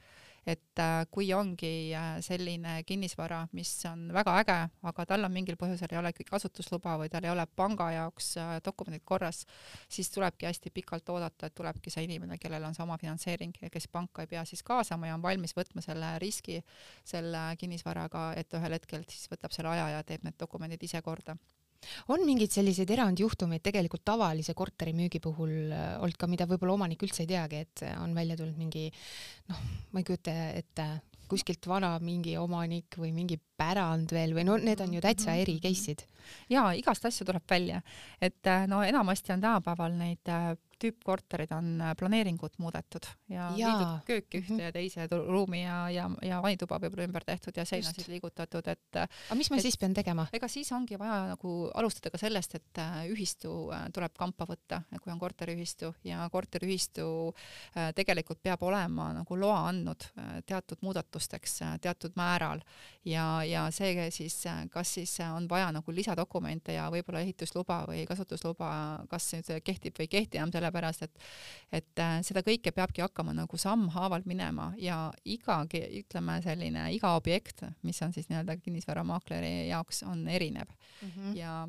[0.47, 5.59] et äh, kui ongi äh, selline kinnisvara, mis on väga äge, aga tal on mingil
[5.59, 9.43] põhjusel ei ole kasutusluba või tal ei ole panga jaoks äh, dokumendid korras,
[9.89, 13.91] siis tulebki hästi pikalt oodata, et tulebki see inimene, kellel on see omafinantseering ja kes
[13.91, 16.63] panka ei pea siis kaasama ja on valmis võtma selle riski
[17.05, 21.35] selle kinnisvaraga, et ühel hetkel siis võtab selle aja ja teeb need dokumendid ise korda
[22.12, 27.03] on mingeid selliseid erandjuhtumeid tegelikult tavalise korteri müügi puhul äh, olnud ka, mida võib-olla omanik
[27.07, 28.89] üldse ei teagi, et on välja tulnud mingi
[29.51, 29.62] noh,
[29.93, 30.89] ma ei kujuta ette,
[31.31, 35.59] kuskilt vana mingi omanik või mingi pärand veel või no need on ju täitsa eri
[35.62, 36.05] case'id.
[36.51, 37.81] ja igast asju tuleb välja,
[38.21, 43.71] et äh, no enamasti on tänapäeval neid äh, tüüppkorterid on äh, planeeringut muudetud ja, ja.
[43.71, 44.62] viidud kööki ühte mm -hmm.
[44.62, 49.38] ja teise ruumi ja, ja, ja vanituba võib-olla ümber tehtud ja seinasid liigutatud, et aga
[49.38, 50.27] mis ma et, siis pean tegema?
[50.33, 55.19] ega siis ongi vaja nagu alustada ka sellest, et ühistu tuleb kampa võtta, kui on
[55.19, 57.35] korteriühistu ja korteriühistu
[57.95, 60.05] tegelikult peab olema nagu loa andnud
[60.47, 62.61] teatud muudatusteks teatud määral
[63.05, 68.69] ja, ja see siis, kas siis on vaja nagu lisadokumente ja võib-olla ehitusluba või kasutusluba,
[69.09, 71.25] kas nüüd kehtib või ei kehti enam selle sellepärast et,
[71.73, 77.65] et äh, seda kõike peabki hakkama nagu sammhaaval minema ja iga, ütleme selline iga objekt,
[77.87, 80.69] mis on siis nii-öelda kinnisvaramaakleri jaoks, on erinev
[81.03, 81.37] mm -hmm.
[81.37, 81.69] ja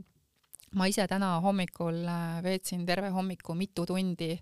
[0.75, 4.37] ma ise täna hommikul äh, veetsin terve hommiku mitu tundi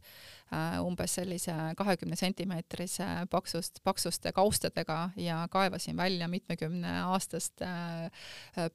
[0.85, 8.11] umbes sellise kahekümne sentimeetrise paksust, paksuste kaustadega ja kaevasin välja mitmekümne aastast äh,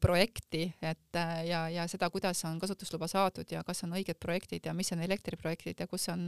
[0.00, 4.66] projekti, et äh, ja, ja seda, kuidas on kasutusluba saadud ja kas on õiged projektid
[4.66, 6.26] ja mis on elektriprojektid ja kus on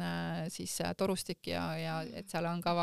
[0.52, 2.74] siis torustik ja, ja et seal on ka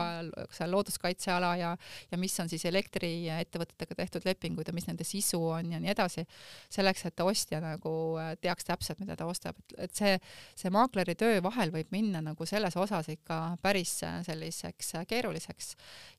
[0.52, 1.72] seal looduskaitseala ja,
[2.12, 6.26] ja mis on siis elektriettevõtetega tehtud lepingud ja mis nende sisu on ja nii edasi,
[6.70, 7.94] selleks, et ostja nagu
[8.42, 10.18] teaks täpselt, mida ta ostab, et see,
[10.60, 15.74] see maakleri töö vahel võib minna nagu selles osas ikka päris äh, selliseks äh, keeruliseks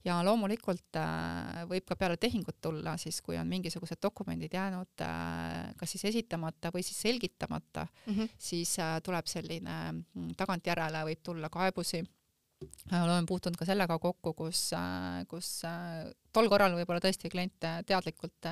[0.05, 5.05] ja loomulikult äh, võib ka peale tehingut tulla siis, kui on mingisugused dokumendid jäänud
[5.81, 8.33] kas siis esitamata või siis selgitamata mm, -hmm.
[8.39, 12.03] siis tuleb selline mm, tagantjärele võib tulla kaebusi
[12.93, 14.71] olen puutunud ka sellega kokku, kus,
[15.29, 15.63] kus
[16.33, 18.51] tol korral võib-olla tõesti klient teadlikult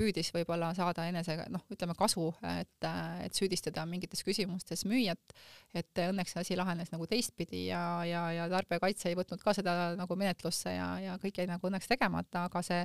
[0.00, 2.86] püüdis võib-olla saada enesega noh, ütleme kasu, et,
[3.24, 5.34] et süüdistada mingites küsimustes müüjat,
[5.76, 9.74] et õnneks see asi lahenes nagu teistpidi ja, ja, ja tarbijakaitse ei võtnud ka seda
[9.98, 12.80] nagu menetlusse ja, ja kõik jäi nagu õnneks tegemata, aga see,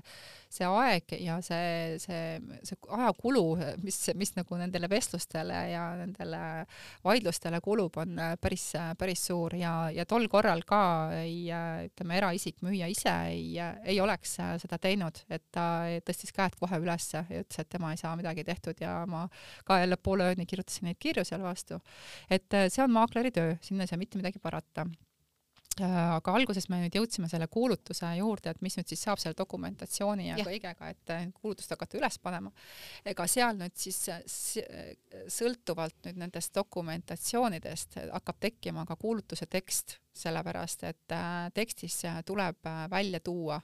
[0.57, 2.23] see aeg ja see, see,
[2.67, 3.45] see ajakulu,
[3.85, 6.41] mis, mis nagu nendele vestlustele ja nendele
[7.05, 10.81] vaidlustele kulub, on päris, päris suur ja, ja tol korral ka
[11.21, 11.47] ei,
[11.89, 15.65] ütleme, eraisik, müüja ise ei, ei oleks seda teinud, et ta
[16.05, 19.27] tõstis käed kohe üles ülesse ja ütles, et tema ei saa midagi tehtud ja ma
[19.65, 21.79] ka jälle poole ööni kirjutasin neid kirju seal vastu.
[22.29, 24.95] et äh, see on maakleri töö, sinna ei saa mitte midagi parata äh,
[25.83, 30.29] aga alguses me nüüd jõudsime selle kuulutuse juurde, et mis nüüd siis saab selle dokumentatsiooni
[30.29, 30.45] ja, ja.
[30.47, 32.51] kõigega, et äh, kuulutust hakata üles panema.
[33.05, 33.99] ega seal nüüd siis
[35.39, 41.15] sõltuvalt nüüd nendest dokumentatsioonidest hakkab tekkima ka kuulutuse tekst, sellepärast et
[41.53, 43.59] tekstis tuleb välja tuua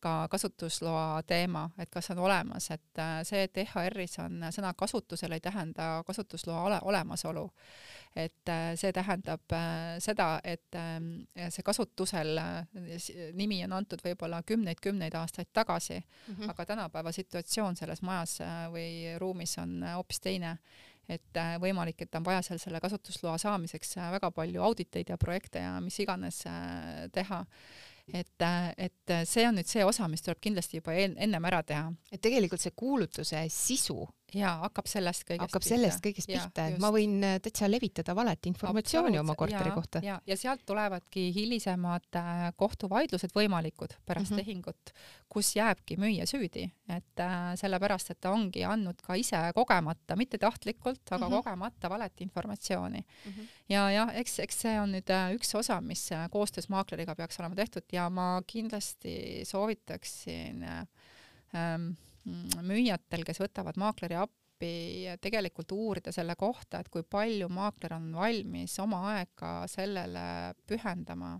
[0.00, 5.34] ka kasutusloa teema, et kas on olemas, et äh, see, et EHR-is on sõna kasutusel,
[5.34, 7.48] ei tähenda kasutusloa ole, olemasolu.
[8.16, 10.78] et äh, see tähendab äh, seda, et
[11.50, 12.40] see kasutusel
[13.34, 16.50] nimi on antud võib-olla kümneid-kümneid aastaid tagasi mm, -hmm.
[16.50, 18.38] aga tänapäeva situatsioon selles majas
[18.72, 20.58] või ruumis on hoopis teine
[21.08, 25.80] et võimalik, et on vaja seal selle kasutusloa saamiseks väga palju auditeid ja projekte ja
[25.80, 26.42] mis iganes
[27.12, 27.44] teha
[28.14, 28.44] et,
[28.76, 31.90] et see on nüüd see osa, mis tuleb kindlasti juba ennem ära teha.
[32.12, 35.74] et tegelikult see kuulutuse sisu jaa, hakkab sellest kõigest hakkab pihta.
[35.74, 40.02] sellest kõigest pihta, et ma võin äh, täitsa levitada valet informatsiooni oma korteri ja, kohta.
[40.04, 44.44] ja, ja sealt tulevadki hilisemad äh, kohtuvaidlused võimalikud pärast mm -hmm.
[44.44, 44.92] tehingut,
[45.28, 50.38] kus jääbki müüja süüdi, et äh, sellepärast, et ta ongi andnud ka ise kogemata, mitte
[50.38, 51.36] tahtlikult, aga mm -hmm.
[51.36, 53.32] kogemata valet informatsiooni mm.
[53.32, 53.46] -hmm.
[53.68, 57.40] ja jah, eks, eks see on nüüd äh, üks osa, mis äh, koostöös maakleriga peaks
[57.40, 60.86] olema tehtud ja ma kindlasti soovitaksin äh,
[61.54, 61.92] ähm,
[62.66, 64.72] müüjatel, kes võtavad maakleri appi,
[65.22, 70.24] tegelikult uurida selle kohta, et kui palju maakler on valmis oma aega sellele
[70.66, 71.36] pühendama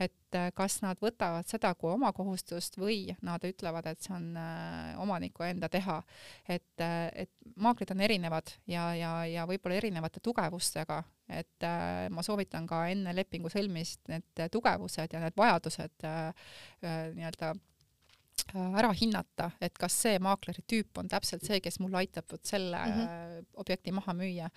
[0.00, 4.28] et äh, kas nad võtavad seda kui oma kohustust või nad ütlevad, et see on
[4.40, 6.02] äh, omaniku enda teha.
[6.48, 11.02] et, äh, et maakrid on erinevad ja, ja, ja võib-olla erinevate tugevustega,
[11.32, 11.64] et
[12.12, 16.04] ma soovitan ka enne lepingu sõlmist need tugevused ja need vajadused
[16.84, 17.54] nii-öelda
[18.54, 22.78] ära hinnata, et kas see maakleri tüüp on täpselt see, kes mulle aitab vot selle
[22.78, 23.46] mm -hmm.
[23.62, 24.48] objekti maha müüa.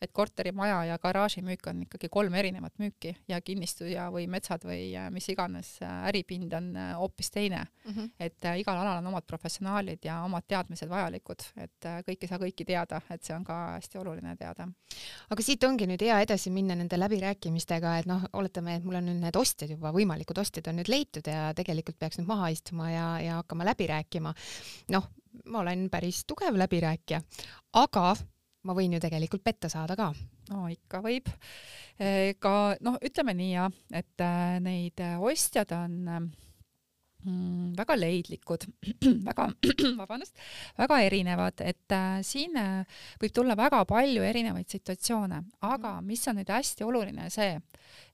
[0.00, 4.64] et korterimaja ja garaaži müük on ikkagi kolm erinevat müüki ja kinnistu ja, või metsad
[4.64, 7.92] või äh, mis iganes äh, äripind on hoopis teine mm.
[7.92, 8.10] -hmm.
[8.20, 12.28] et äh, igal alal on omad professionaalid ja omad teadmised vajalikud, et äh, kõik ei
[12.28, 14.68] saa kõiki teada, et see on ka hästi oluline teada.
[15.30, 19.06] aga siit ongi nüüd hea edasi minna nende läbirääkimistega, et noh, oletame, et mul on
[19.06, 22.90] nüüd need ostjad juba, võimalikud ostjad on nüüd leitud ja tegelikult peaks nüüd maha istuma
[22.90, 24.34] ja, ja hakkama läbi rääkima.
[24.94, 25.08] noh,
[25.46, 27.20] ma olen päris tugev läbirääkija,
[27.78, 28.16] aga
[28.66, 30.10] ma võin ju tegelikult petta saada ka.
[30.50, 31.30] no ikka võib.
[32.40, 35.96] ka noh, ütleme nii jah, et äh, neid ostjad on
[37.24, 38.66] mm, väga leidlikud,
[39.28, 39.48] väga,
[40.00, 40.38] vabandust,
[40.78, 46.10] väga erinevad, et äh, siin äh, võib tulla väga palju erinevaid situatsioone, aga mm.
[46.12, 47.56] mis on nüüd hästi oluline, see,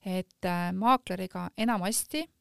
[0.05, 2.34] et äh, maakleriga enamasti Äh,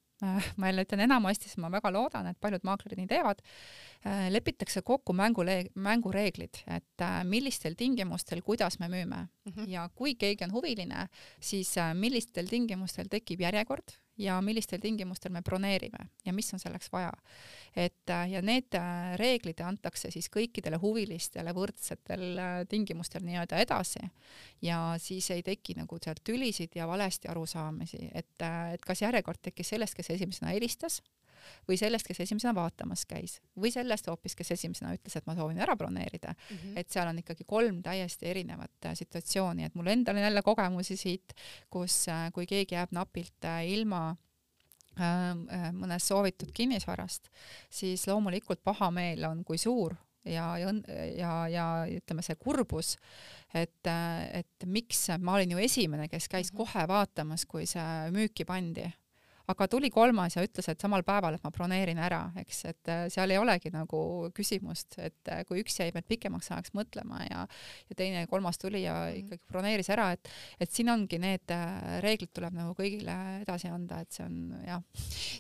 [0.57, 3.94] ma jälle ütlen enamasti, sest ma väga loodan, et paljud maaklerid nii teevad, äh,
[4.31, 9.69] lepitakse kokku mängule-, mängureeglid, et äh, millistel tingimustel, kuidas me müüme mm -hmm.
[9.71, 11.09] ja kui keegi on huviline,
[11.41, 17.13] siis millistel tingimustel tekib järjekord ja millistel tingimustel me broneerime ja mis on selleks vaja.
[17.77, 24.05] et äh, ja need äh, reeglid antakse siis kõikidele huvilistele võrdsetel äh, tingimustel nii-öelda edasi
[24.63, 29.75] ja siis ei teki nagu sealt tülisid ja valesti arusaamisi, et, et kas järjekord tekkis
[29.75, 31.03] sellest, kes esimesena helistas
[31.69, 35.61] või sellest, kes esimesena vaatamas käis või sellest hoopis, kes esimesena ütles, et ma soovin
[35.63, 36.57] ära broneerida mm.
[36.57, 36.79] -hmm.
[36.81, 40.97] et seal on ikkagi kolm täiesti erinevat äh, situatsiooni, et mul endal on jälle kogemusi
[40.97, 41.35] siit,
[41.71, 44.15] kus, äh, kui keegi jääb napilt äh, ilma
[45.75, 47.25] mõnest soovitud kinnisvarast,
[47.67, 50.71] siis loomulikult pahameel on kui suur ja, ja,
[51.17, 52.95] ja, ja ütleme, see kurbus,
[53.55, 53.91] et,
[54.33, 56.61] et miks ma olin ju esimene, kes käis mhm.
[56.63, 58.87] kohe vaatamas, kui see müüki pandi
[59.53, 63.03] aga tuli kolmas ja ütles, et samal päeval, et ma broneerin ära, eks, et äh,
[63.13, 67.45] seal ei olegi nagu küsimust, et äh, kui üks jäi veel pikemaks ajaks mõtlema ja
[67.45, 69.25] ja teine ja kolmas tuli ja mhm.
[69.25, 70.31] ikkagi broneeris ära, et
[70.61, 74.81] et siin ongi need äh, reeglid tuleb nagu kõigile edasi anda, et see on jah.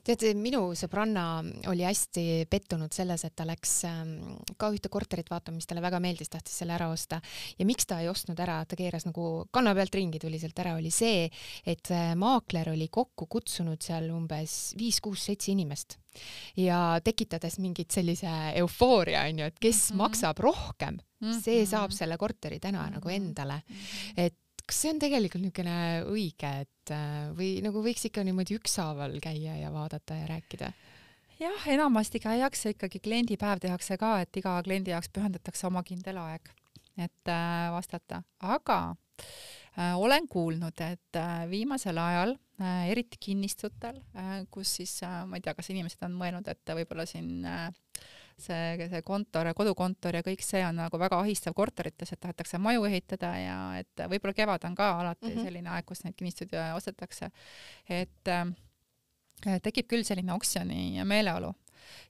[0.04, 1.26] tead, minu sõbranna
[1.72, 4.14] oli hästi pettunud selles, et ta läks ähm,
[4.60, 7.20] ka ühte korterit vaatama, mis talle väga meeldis, tahtis selle ära osta
[7.58, 10.76] ja miks ta ei ostnud ära, ta keeras nagu kanna pealt ringi, tuli sealt ära,
[10.76, 11.30] oli see,
[11.64, 15.98] et maakler oli kokku kutsunud seal seal umbes viis-kuus-seitse inimest
[16.60, 18.30] ja tekitades mingit sellise
[18.60, 20.02] eufooria onju, et kes mm -hmm.
[20.02, 21.42] maksab rohkem mm, -hmm.
[21.42, 22.94] see saab selle korteri täna mm -hmm.
[22.94, 23.62] nagu endale.
[24.16, 26.92] et kas see on tegelikult niisugune õige, et
[27.36, 30.72] või nagu võiks ikka niimoodi ükshaaval käia ja vaadata ja rääkida?
[31.40, 36.50] jah, enamasti käiakse ikkagi kliendipäev tehakse ka, et iga kliendi jaoks pühendatakse oma kindel aeg,
[36.96, 38.96] et äh, vastata, aga
[39.78, 45.38] äh, olen kuulnud, et äh, viimasel ajal äh, eriti kinnistutel äh,, kus siis äh, ma
[45.38, 47.64] ei tea, kas inimesed on mõelnud, et võib-olla siin äh,
[48.38, 52.86] see, see kontor, kodukontor ja kõik see on nagu väga ahistav korterites, et tahetakse maju
[52.90, 55.48] ehitada ja et võib-olla kevad on ka alati mm -hmm.
[55.48, 57.30] selline aeg, kus neid kinnistuid ostetakse.
[57.88, 58.46] et äh,
[59.62, 61.54] tekib küll selline oksjoni meeleolu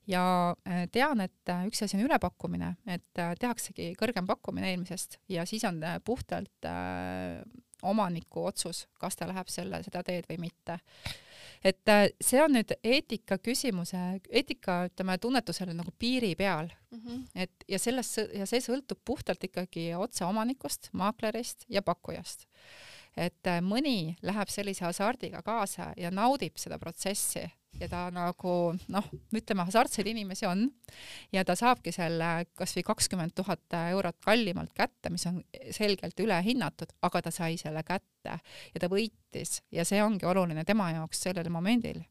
[0.07, 5.19] ja äh, tean, et äh, üks asi on ülepakkumine, et äh, tehaksegi kõrgem pakkumine eelmisest
[5.33, 6.69] ja siis on puhtalt
[7.85, 10.79] omaniku otsus, kas ta läheb selle, seda teed või mitte
[11.65, 17.01] et äh, see on nüüd eetika küsimuse, eetika, ütleme, tunnetusele nagu piiri peal mm.
[17.01, 17.23] -hmm.
[17.35, 22.47] et ja sellest ja see sõltub puhtalt ikkagi otse omanikust, maaklerist ja pakkujast.
[23.17, 27.47] et äh, mõni läheb sellise hasardiga kaasa ja naudib seda protsessi
[27.81, 28.55] ja ta nagu
[28.93, 30.67] noh, ütleme hasartseid inimesi on.
[31.33, 35.43] Ja ta saabki selle kasvõi kakskümmend tuhat eurot kallimalt kätte, mis on
[35.75, 38.39] selgelt ülehinnatud, aga ta sai selle kätte.
[38.75, 39.61] Ja ta võitis.
[39.75, 42.05] Ja see ongi oluline tema jaoks sellel momendil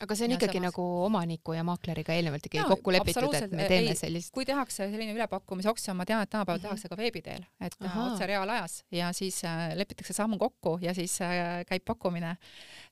[0.00, 0.70] aga see on ja ikkagi samas...
[0.70, 4.32] nagu omaniku ja maakleriga eelnevalt ikkagi no, kokku lepitud, et me teeme ei, sellist.
[4.34, 6.68] kui tehakse selline ülepakkumise oksjon, ma tean, et tänapäeval mm -hmm.
[6.68, 8.04] tehakse ka veebi teel, et Aha.
[8.06, 12.36] otse reaalajas ja siis äh, lepitakse sammu kokku ja siis äh, käib pakkumine.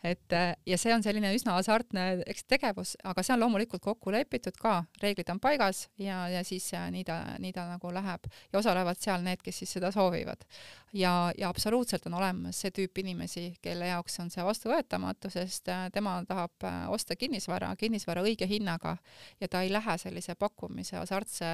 [0.04, 4.10] et äh, ja see on selline üsna hasartne, eks tegevus, aga see on loomulikult kokku
[4.10, 8.26] lepitud ka, reeglid on paigas ja, ja siis äh, nii ta, nii ta nagu läheb
[8.52, 10.44] ja osalevad seal need, kes siis seda soovivad.
[10.92, 15.86] ja, ja absoluutselt on olemas see tüüp inimesi, kelle jaoks on see vastuvõetamatu, sest äh,
[15.94, 18.96] tema tahab äh, osta kinnisvara, kinnisvara õige hinnaga
[19.40, 21.50] ja ta ei lähe sellise pakkumise hasartse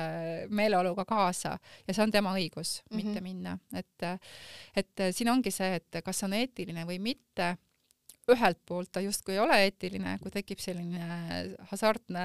[0.51, 1.57] meeleoluga kaasa.
[1.87, 3.03] Ja see on tema õigus mm, -hmm.
[3.03, 4.09] mitte minna, et
[4.77, 7.57] et siin ongi see, et kas on eetiline või mitte.
[8.31, 12.21] Ühelt poolt ta justkui ei ole eetiline, kui tekib selline hasartne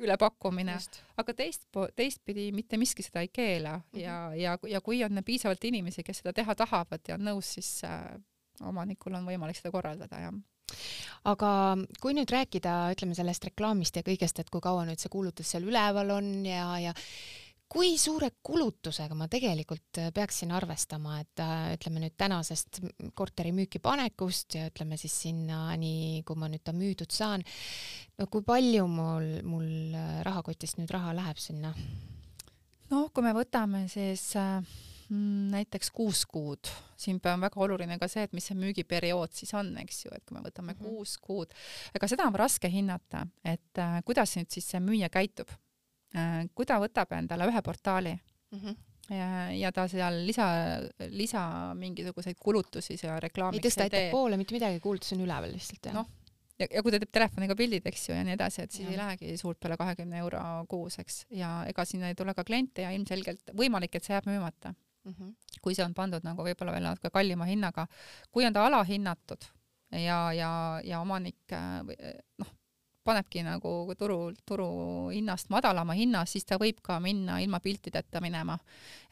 [0.00, 0.78] ülepakkumine,
[1.20, 3.76] aga teist, teistpidi mitte miski seda ei keela.
[3.76, 4.00] Mm -hmm.
[4.00, 7.84] ja, ja, ja kui on piisavalt inimesi, kes seda teha tahavad ja on nõus, siis
[7.84, 8.16] äh,
[8.60, 10.32] omanikul on võimalik seda korraldada, jah
[11.26, 11.50] aga
[12.02, 15.66] kui nüüd rääkida, ütleme sellest reklaamist ja kõigest, et kui kaua nüüd see kuulutus seal
[15.66, 16.94] üleval on ja, ja
[17.70, 22.80] kui suure kulutusega ma tegelikult peaksin arvestama, et äh, ütleme nüüd tänasest
[23.18, 27.42] korteri müüki panekust ja ütleme siis sinnani, kui ma nüüd ta müüdud saan,
[28.18, 31.74] no kui palju mul, mul rahakotist nüüd raha läheb sinna?
[32.86, 34.60] noh, kui me võtame siis äh
[35.10, 39.70] näiteks kuus kuud, siin on väga oluline ka see, et mis see müügiperiood siis on,
[39.82, 40.88] eks ju, et kui me võtame mm -hmm.
[40.88, 41.54] kuus kuud,
[41.94, 45.48] ega seda on raske hinnata, et äh, kuidas nüüd siis see müüja käitub
[46.16, 46.48] äh,.
[46.54, 48.18] kui ta võtab endale ühe portaali
[48.50, 48.76] mm, -hmm
[49.10, 50.46] ja, ja ta seal lisa,
[51.10, 55.94] lisa mingisuguseid kulutusi seal reklaamiks ei tõsta ettepoole mitte midagi, kuulutus on üleval lihtsalt jah?
[55.94, 56.08] noh,
[56.58, 58.94] ja, ja kui ta teeb telefoniga pildid, eks ju, ja nii edasi, et siis ja.
[58.94, 62.82] ei lähegi suurt peale kahekümne euro kuus, eks, ja ega sinna ei tule ka kliente
[62.82, 64.74] ja ilmselgelt võimalik, et see jääb müümata
[65.06, 65.14] mm.
[65.14, 65.60] -hmm.
[65.62, 67.86] kui see on pandud nagu võib-olla veel natuke kallima hinnaga,
[68.30, 69.50] kui on ta alahinnatud
[69.92, 72.52] ja, ja, ja omanik eh, noh,
[73.06, 78.58] panebki nagu turu, turuhinnast madalama hinna, siis ta võib ka minna ilma piltideta minema.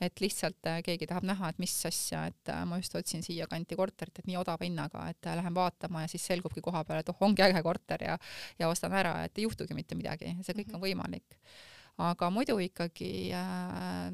[0.01, 3.77] et lihtsalt eh, keegi tahab näha, et mis asja, et ma just otsin siia kanti
[3.77, 7.21] korterit, et nii odava hinnaga, et lähen vaatama ja siis selgubki koha peal, et oh,
[7.21, 8.19] ongi äge korter ja,
[8.59, 10.75] ja ostan ära, et ei juhtugi mitte midagi, see kõik mm -hmm.
[10.75, 11.39] on võimalik.
[11.99, 13.31] aga muidu ikkagi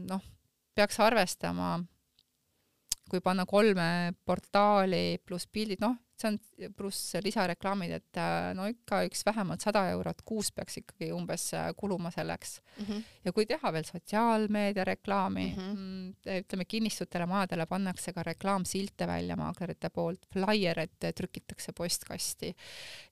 [0.05, 0.23] noh
[0.75, 1.79] peaks arvestama,
[3.11, 6.39] kui panna kolme portaali pluss pildid, noh, see on
[6.77, 11.71] pluss lisareklaamid, et äh, no ikka üks vähemalt sada eurot kuus peaks ikkagi umbes äh,
[11.77, 12.85] kuluma selleks mm.
[12.85, 13.03] -hmm.
[13.25, 15.67] ja kui teha veel sotsiaalmeedia reklaami mhm.
[15.67, 16.39] mm, -hmm.
[16.45, 22.55] ütleme kinnistutele, majadele pannakse ka reklaamsilte välja maaklerite poolt, flaiereid trükitakse postkasti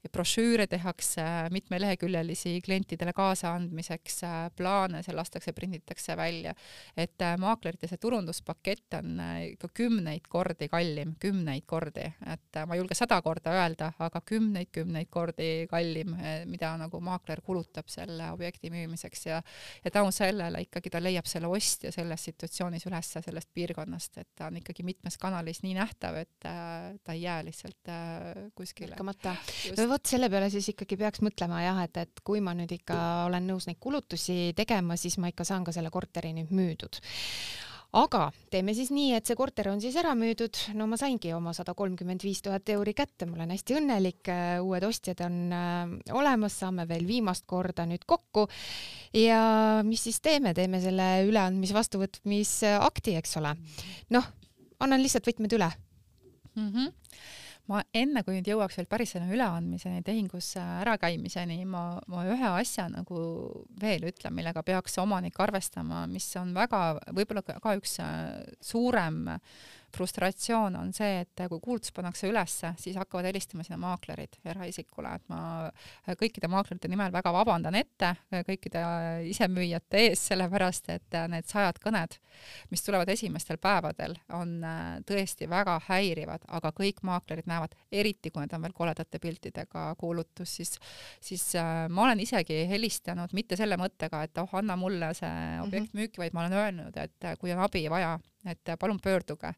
[0.04, 6.54] ja brošüüre tehakse mitmeleheküljelisi klientidele kaasaandmiseks, äh, plaane seal lastakse, prinditakse välja,
[6.96, 9.20] et maaklerite see turunduspakett on
[9.52, 15.48] ikka kümneid kordi kallim, kümneid kordi, et ma julgen sada korda öelda, aga kümneid-kümneid kordi
[15.70, 19.42] kallim, eh, mida nagu maakler kulutab selle objekti müümiseks ja
[19.84, 24.48] ja tänu sellele ikkagi ta leiab selle ostja selles situatsioonis üles sellest piirkonnast, et ta
[24.48, 28.96] on ikkagi mitmes kanalis nii nähtav, et äh, ta ei jää lihtsalt äh, kuskile.
[28.96, 29.36] märkamata.
[29.76, 32.98] no vot selle peale siis ikkagi peaks mõtlema jah, et, et kui ma nüüd ikka
[33.28, 37.02] olen nõus neid kulutusi tegema, siis ma ikka saan ka selle korteri nüüd müüdud
[37.96, 41.54] aga teeme siis nii, et see korter on siis ära müüdud, no ma saingi oma
[41.56, 44.30] sada kolmkümmend viis tuhat euri kätte, ma olen hästi õnnelik,
[44.64, 48.48] uued ostjad on äh, olemas, saame veel viimast korda nüüd kokku.
[49.16, 49.40] ja
[49.88, 53.56] mis siis teeme, teeme selle üleandmis-vastuvõtmisakti, eks ole.
[54.12, 54.30] noh,
[54.84, 55.72] annan lihtsalt võtmed üle
[56.54, 56.70] mm.
[56.70, 56.96] -hmm
[57.68, 62.88] ma enne, kui nüüd jõuaks veel päris selle üleandmiseni, tehingusse ärakäimiseni, ma, ma ühe asja
[62.92, 63.18] nagu
[63.80, 66.82] veel ütlen, millega peaks omanik arvestama, mis on väga,
[67.16, 69.58] võib-olla ka üks äh, suurem äh,
[69.96, 75.24] frustratsioon on see, et kui kuulutus pannakse ülesse, siis hakkavad helistama sinna maaklerid eraisikule, et
[75.32, 75.40] ma
[76.20, 78.14] kõikide maaklerite nimel väga vabandan ette
[78.46, 78.82] kõikide
[79.30, 82.18] isemüüjate ees, sellepärast et need sajad kõned,
[82.70, 88.44] mis tulevad esimestel päevadel, on äh, tõesti väga häirivad, aga kõik maaklerid näevad, eriti kui
[88.44, 90.74] need on veel koledate piltidega kuulutus, siis,
[91.24, 95.34] siis äh, ma olen isegi helistanud mitte selle mõttega, et oh, anna mulle see
[95.64, 96.02] objekt mhm.
[96.02, 98.16] müüki, vaid ma olen öelnud, et kui on abi vaja,
[98.46, 99.52] et palun pöörduge,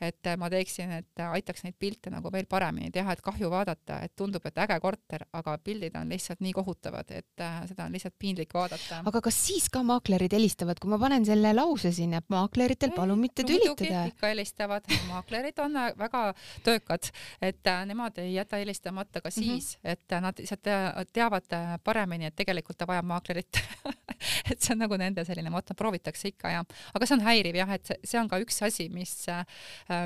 [0.00, 4.12] et ma teeksin, et aitaks neid pilte nagu veel paremini teha, et kahju vaadata, et
[4.16, 8.16] tundub, et äge korter, aga pildid on lihtsalt nii kohutavad, et äh, seda on lihtsalt
[8.18, 9.00] piinlik vaadata.
[9.08, 13.20] aga kas siis ka maaklerid helistavad, kui ma panen selle lause sinna, et maakleritel palun
[13.20, 14.06] mitte tülitada?
[14.12, 16.24] ikka helistavad, maaklerid on väga
[16.66, 17.10] töökad,
[17.40, 19.34] et äh, nemad ei jäta helistamata ka mhm.
[19.34, 19.92] siis mm, -hmm.
[19.92, 23.62] et nad lihtsalt teavad paremini, et tegelikult ta vajab maaklerit
[24.50, 26.62] et see on nagu nende selline, ma vaatan, proovitakse ikka ja,
[26.94, 29.44] aga see on häiriv jah, et see, see on ka üks asi, mis, äh,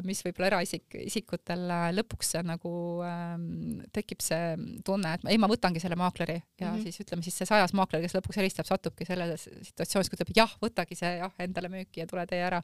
[0.07, 2.73] mis võib-olla eraisik, isikutel äh, lõpuks nagu
[3.07, 4.55] ähm, tekib see
[4.87, 6.83] tunne, et ei, ma võtangi selle maakleri ja mm -hmm.
[6.85, 10.55] siis ütleme siis see sajas maakler, kes lõpuks helistab, satubki sellesse situatsiooni, kus ütleb jah,
[10.63, 12.63] võtagi see jah endale müüki ja tule tee ära.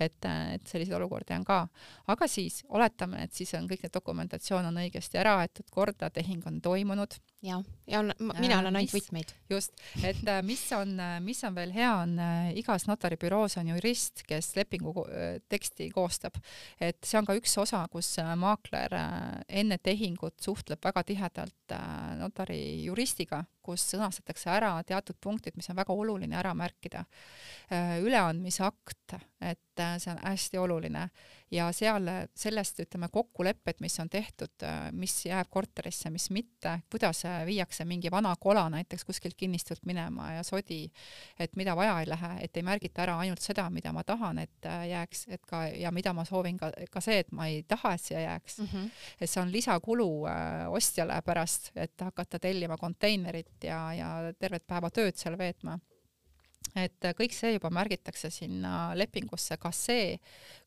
[0.00, 1.68] et, äh, et selliseid olukordi on ka.
[2.06, 6.46] aga siis oletame, et siis on kõik need dokumentatsioon on õigesti ära aetud korda, tehing
[6.46, 9.32] on toimunud ja, ja on, mina annan ainult võtmeid.
[9.50, 9.74] just,
[10.04, 12.16] et mis on, mis on veel hea, on
[12.58, 14.92] igas notaribüroos on jurist, kes lepingu
[15.50, 16.38] teksti koostab.
[16.80, 18.96] et see on ka üks osa, kus maakler
[19.48, 21.76] enne tehingut suhtleb väga tihedalt
[22.18, 27.04] notari juristiga, kus sõnastatakse ära teatud punktid, mis on väga oluline ära märkida.
[28.02, 29.60] üleandmisakt, et
[29.98, 31.08] see on hästi oluline
[31.50, 37.84] ja seal sellest, ütleme, kokkulepped, mis on tehtud, mis jääb korterisse, mis mitte, kuidas viiakse
[37.88, 40.84] mingi vana kola näiteks kuskilt kinnistult minema ja sodi,
[41.38, 44.70] et mida vaja ei lähe, et ei märgita ära ainult seda, mida ma tahan, et
[44.90, 48.04] jääks, et ka ja mida ma soovin ka, ka see, et ma ei taha, et
[48.04, 48.68] siia jääks mm.
[48.72, 48.90] -hmm.
[49.20, 54.08] et see on lisakulu äh, ostjale pärast, et hakata tellima konteinerit ja, ja
[54.38, 55.78] tervet päeva tööd seal veetma
[56.76, 60.18] et kõik see juba märgitakse sinna lepingusse, ka see,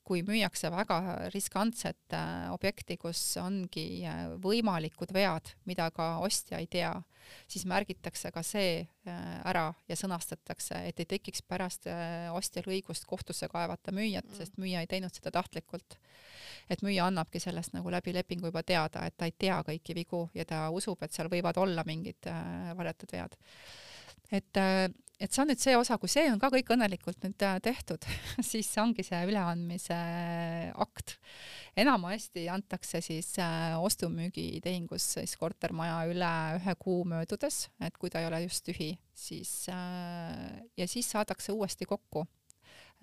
[0.08, 0.98] kui müüakse väga
[1.32, 6.92] riskantset äh, objekti, kus ongi äh, võimalikud vead, mida ka ostja ei tea,
[7.48, 11.86] siis märgitakse ka see äh, ära ja sõnastatakse, et ei tekiks pärast
[12.34, 16.00] ostjal õigust kohtusse kaevata müüjat mm., sest müüja ei teinud seda tahtlikult.
[16.72, 20.26] et müüja annabki sellest nagu läbi lepingu juba teada, et ta ei tea kõiki vigu
[20.34, 22.30] ja ta usub, et seal võivad olla mingid
[22.78, 23.38] varjatud vead.
[24.32, 24.60] et
[25.22, 28.06] et see on nüüd see osa, kui see on ka kõik õnnelikult nüüd äh, tehtud
[28.52, 31.18] siis ongi see üleandmise äh, akt.
[31.78, 38.30] enamasti antakse siis äh, ostu-müügitehingus siis kortermaja üle ühe kuu möödudes, et kui ta ei
[38.30, 42.26] ole just tühi, siis ja siis saadakse uuesti kokku.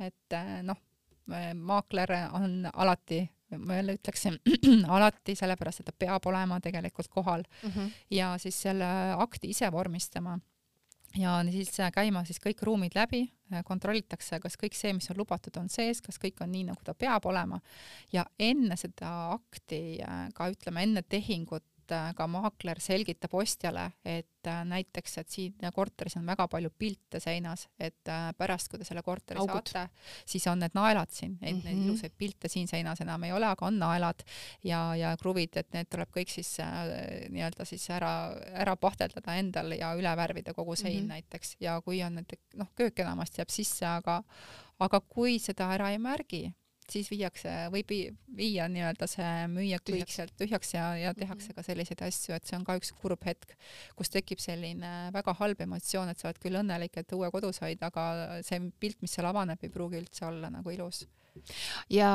[0.02, 0.78] et noh,
[1.54, 3.22] maakler on alati
[3.56, 4.36] ma jälle ütleksin
[4.96, 7.90] alati, sellepärast et ta peab olema tegelikult kohal mm -hmm.
[8.10, 10.38] ja siis selle akti ise vormistama
[11.16, 13.22] ja siis käima siis kõik ruumid läbi,
[13.64, 16.94] kontrollitakse, kas kõik see, mis on lubatud, on sees, kas kõik on nii, nagu ta
[16.94, 17.60] peab olema.
[18.12, 20.00] Ja enne seda akti
[20.34, 25.68] ka ütleme enne tehingut et äh, ka maakler selgitab ostjale, et äh, näiteks, et siin
[25.74, 29.70] korteris on väga palju pilte seinas, et äh, pärast, kui te selle korteri Augud.
[29.72, 29.88] saate,
[30.28, 31.64] siis on need naelad siin, et mm -hmm.
[31.64, 31.88] neid mhm.
[31.88, 34.22] ilusaid pilte siin seinas enam ei ole, aga on naelad
[34.64, 36.68] ja, ja kruvid, et need tuleb kõik siis äh,
[37.30, 41.08] nii-öelda siis ära, ära pahteldada endal ja üle värvida kogu sein mm -hmm.
[41.08, 44.22] näiteks ja kui on näiteks noh, köök enamasti jääb sisse, aga
[44.78, 46.52] aga kui seda ära ei märgi,
[46.92, 47.92] siis viiakse, võib
[48.38, 51.58] viia nii-öelda see müüja kõik sealt tühjaks ja, ja tehakse mm -hmm.
[51.60, 53.54] ka selliseid asju, et see on ka üks kurb hetk,
[53.96, 57.82] kus tekib selline väga halb emotsioon, et sa oled küll õnnelik, et uue kodu said,
[57.82, 61.06] aga see pilt, mis seal avaneb, ei pruugi üldse olla nagu ilus
[61.92, 62.10] ja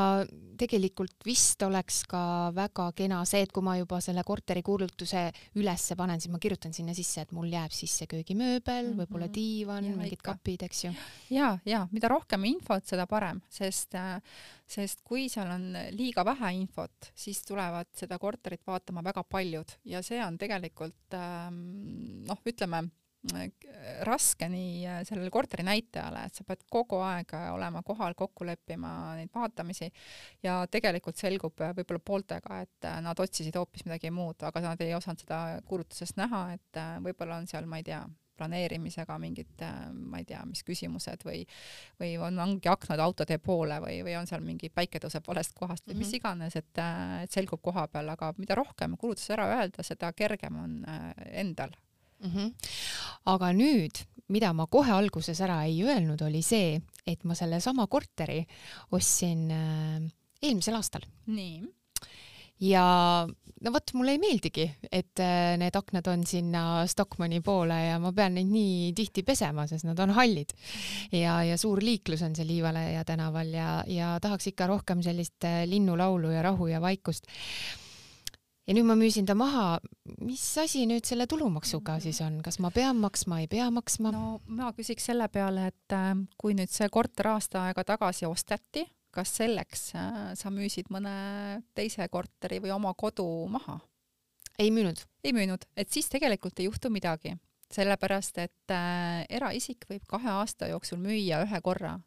[0.58, 5.26] tegelikult vist oleks ka väga kena see, et kui ma juba selle korteri kuulutuse
[5.60, 9.30] ülesse panen, siis ma kirjutan sinna sisse, et mul jääb sisse köögimööbel mm -hmm., võib-olla
[9.34, 10.34] diivan, mingid ikka.
[10.34, 10.94] kapid, eks ju.
[11.30, 13.96] ja, ja mida rohkem infot, seda parem, sest,
[14.68, 20.02] sest kui seal on liiga vähe infot, siis tulevad seda korterit vaatama väga paljud ja
[20.02, 22.90] see on tegelikult ähm, noh, ütleme
[24.04, 29.14] raske nii äh, sellele korteri näitajale, et sa pead kogu aeg olema kohal, kokku leppima
[29.18, 29.88] neid vaatamisi
[30.44, 34.84] ja tegelikult selgub äh, võib-olla pooltega, et äh, nad otsisid hoopis midagi muud, aga nad
[34.84, 38.04] ei osanud seda kuulutusest näha, et võib-olla on seal, ma ei tea,
[38.34, 39.62] planeerimisega mingid,
[40.10, 41.44] ma ei tea, mis küsimused või,
[42.02, 45.86] või on, ongi aknad autotee poole või, või on seal mingi päike tõuseb valest kohast
[45.86, 46.02] või mm -hmm.
[46.02, 46.18] mis mhm.
[46.18, 46.84] iganes, et,
[47.24, 50.80] et selgub koha peal, aga mida rohkem kuulutus ära öelda, seda kergem on
[51.30, 51.78] endal
[52.24, 52.32] mm.
[52.32, 52.72] -hmm.
[53.26, 54.04] aga nüüd,
[54.34, 58.46] mida ma kohe alguses ära ei öelnud, oli see, et ma sellesama korteri
[58.92, 60.02] ostsin äh,
[60.42, 61.08] eelmisel aastal.
[61.28, 61.64] nii
[62.64, 62.84] ja
[63.64, 68.14] no vot, mulle ei meeldigi, et äh, need aknad on sinna Stockmanni poole ja ma
[68.16, 70.54] pean neid nii tihti pesema, sest nad on hallid.
[71.12, 75.64] ja, ja suur liiklus on seal Liivaleia tänaval ja, ja tahaks ikka rohkem sellist äh,
[75.70, 77.28] linnulaulu ja rahu ja vaikust
[78.68, 79.80] ja nüüd ma müüsin ta maha.
[80.24, 84.14] mis asi nüüd selle tulumaksuga siis on, kas ma pean maksma, ei pea maksma?
[84.16, 88.86] no ma küsiks selle peale, et äh, kui nüüd see korter aasta aega tagasi osteti,
[89.14, 91.16] kas selleks äh, sa müüsid mõne
[91.76, 93.80] teise korteri või oma kodu maha?
[94.60, 95.02] ei müünud.
[95.24, 97.36] ei müünud, et siis tegelikult ei juhtu midagi,
[97.74, 101.98] sellepärast et äh, eraisik võib kahe aasta jooksul müüa ühe korra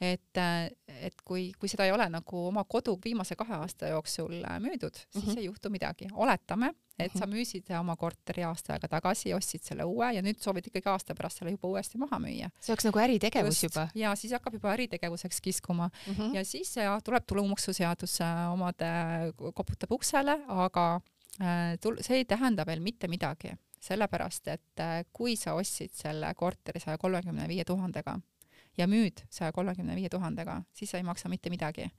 [0.00, 0.38] et,
[0.86, 4.94] et kui, kui seda ei ole nagu oma kodu viimase kahe aasta jooksul äh, müüdud,
[4.94, 5.38] siis mm -hmm.
[5.38, 6.06] ei juhtu midagi.
[6.12, 7.34] oletame, et sa mhm.
[7.34, 11.38] müüsid oma korteri aasta aega tagasi, ostsid selle uue ja nüüd soovid ikkagi aasta pärast
[11.38, 12.50] selle juba uuesti maha müüa.
[12.60, 13.88] see oleks nagu äritegevus Just, juba.
[13.94, 16.34] ja siis hakkab juba äritegevuseks kiskuma mm -hmm.
[16.34, 18.86] ja siis ja tuleb tulumaksuseadus äh, omade
[19.54, 21.00] koputab uksele, aga
[21.40, 24.80] äh, tul-, see ei tähenda veel mitte midagi, sellepärast et
[25.12, 28.18] kui sa ostsid selle korteri saja kolmekümne viie tuhandega
[28.78, 31.90] ja müüd saja kolmekümne viie tuhandega, siis sa ei maksa mitte midagi.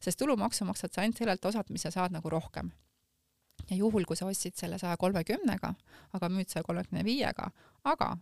[0.00, 2.70] sest tulumaksu maksad sa ainult sellelt osalt, mis sa saad nagu rohkem.
[3.70, 5.74] ja juhul, kui sa ostsid selle saja kolmekümnega,
[6.12, 7.50] aga müüd saja kolmekümne viiega,
[7.84, 8.16] aga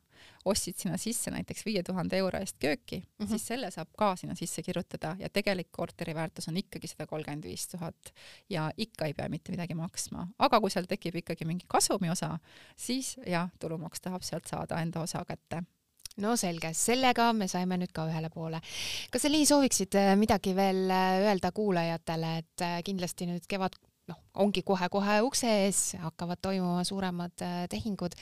[0.45, 3.29] ostsid sinna sisse näiteks viie tuhande euro eest kööki mm, -hmm.
[3.29, 7.45] siis selle saab ka sinna sisse kirjutada ja tegelik korteri väärtus on ikkagi sada kolmkümmend
[7.45, 8.15] viis tuhat
[8.51, 10.29] ja ikka ei pea mitte midagi maksma.
[10.39, 12.39] aga kui seal tekib ikkagi mingi kasumi osa,
[12.77, 15.65] siis jah, tulumaks tahab sealt saada enda osa kätte
[16.21, 18.61] no selge, sellega me saime nüüd ka ühele poole.
[19.13, 23.79] kas sa, Liis, sooviksid äh, midagi veel äh, öelda kuulajatele, et äh, kindlasti nüüd kevad
[24.11, 28.17] noh, ongi kohe-kohe ukse ees, hakkavad toimuma suuremad tehingud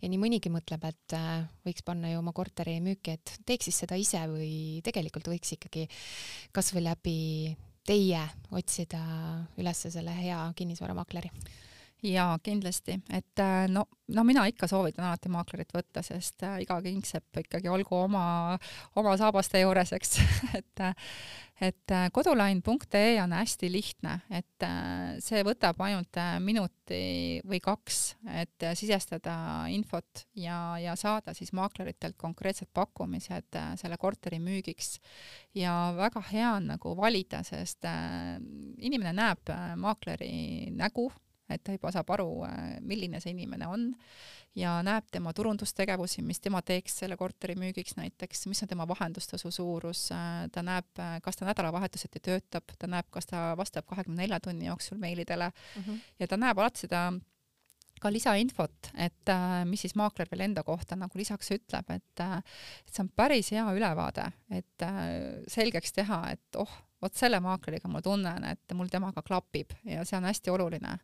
[0.00, 1.16] ja nii mõnigi mõtleb, et
[1.66, 5.84] võiks panna ju oma korteri müüki, et teeks siis seda ise või tegelikult võiks ikkagi
[6.56, 7.18] kasvõi läbi
[7.86, 8.24] teie
[8.56, 9.04] otsida
[9.60, 11.30] üles selle hea kinnisvaramakleri
[12.04, 16.78] jaa, kindlasti, et äh, no, no mina ikka soovitan alati maaklerit võtta, sest äh, iga
[16.84, 18.58] kingsepp ikkagi olgu oma,
[18.96, 20.18] oma saabaste juures, eks.
[20.58, 20.86] Et
[21.66, 24.66] et äh, kodulain.ee on hästi lihtne, et
[25.24, 28.00] see võtab ainult minuti või kaks,
[28.42, 34.98] et sisestada infot ja, ja saada siis maakleritelt konkreetsed pakkumised selle korteri müügiks.
[35.56, 37.88] ja väga hea on nagu valida, sest
[38.76, 41.08] inimene näeb maakleri nägu
[41.50, 43.86] et ta juba saab aru, äh, milline see inimene on
[44.56, 49.52] ja näeb tema turundustegevusi, mis tema teeks selle korteri müügiks näiteks, mis on tema vahendustasu
[49.54, 54.24] suurus, äh, ta näeb, äh, kas ta nädalavahetuseti töötab, ta näeb, kas ta vastab kahekümne
[54.24, 56.04] nelja tunni jooksul meilidele mm -hmm.
[56.18, 57.10] ja ta näeb alati seda
[58.00, 59.30] ka lisainfot, et
[59.64, 63.64] mis siis maakler veel enda kohta nagu lisaks ütleb, et, et see on päris hea
[63.72, 64.84] ülevaade, et
[65.48, 70.16] selgeks teha, et oh, vot selle maakleriga ma tunnen, et mul temaga klapib ja see
[70.18, 70.96] on hästi oluline.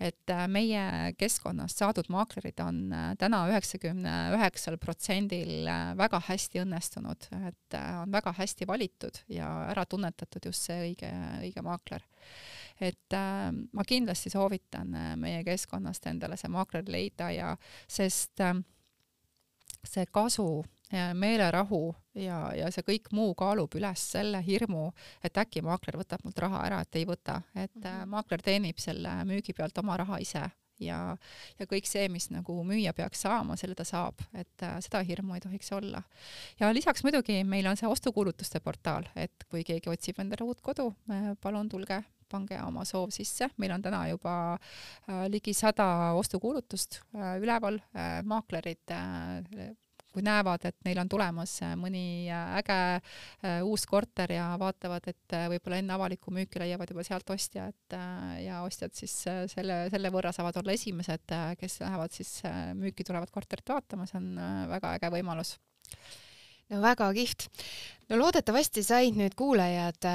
[0.00, 6.62] et äh, meie keskkonnast saadud maaklerid on äh, täna üheksakümne üheksal protsendil äh, väga hästi
[6.64, 11.10] õnnestunud, et on väga hästi valitud ja ära tunnetatud just see õige,
[11.40, 12.04] õige maakler.
[12.80, 13.12] et
[13.72, 17.56] ma kindlasti soovitan meie keskkonnast endale see maakler leida ja
[17.88, 18.40] sest
[19.84, 24.88] see kasu meelerahu ja, ja see kõik muu kaalub üles selle hirmu,
[25.24, 28.10] et äkki maakler võtab mult raha ära, et ei võta, et mm -hmm.
[28.14, 30.42] maakler teenib selle müügi pealt oma raha ise
[30.80, 31.16] ja,
[31.58, 35.34] ja kõik see, mis nagu müüja peaks saama, selle ta saab, et äh, seda hirmu
[35.34, 36.02] ei tohiks olla.
[36.60, 40.94] ja lisaks muidugi meil on see ostukuulutuste portaal, et kui keegi otsib endale uut kodu,
[41.40, 47.36] palun tulge pange oma soov sisse, meil on täna juba äh, ligi sada ostukuulutust äh,
[47.42, 49.72] üleval äh,, maaklerid äh,
[50.14, 55.06] kui näevad, et neil on tulemas äh, mõni äh, äge äh, uus korter ja vaatavad,
[55.10, 57.98] et võib-olla enne avalikku müüki leiavad juba sealt ostja, et
[58.44, 59.12] ja ostjad siis
[59.52, 62.40] selle, selle võrra saavad olla esimesed, kes lähevad siis
[62.78, 64.34] müüki tulevat korterit vaatama, see on
[64.70, 65.56] väga äge võimalus.
[66.70, 67.48] No väga kihvt.
[68.10, 70.06] no loodetavasti said nüüd kuulajad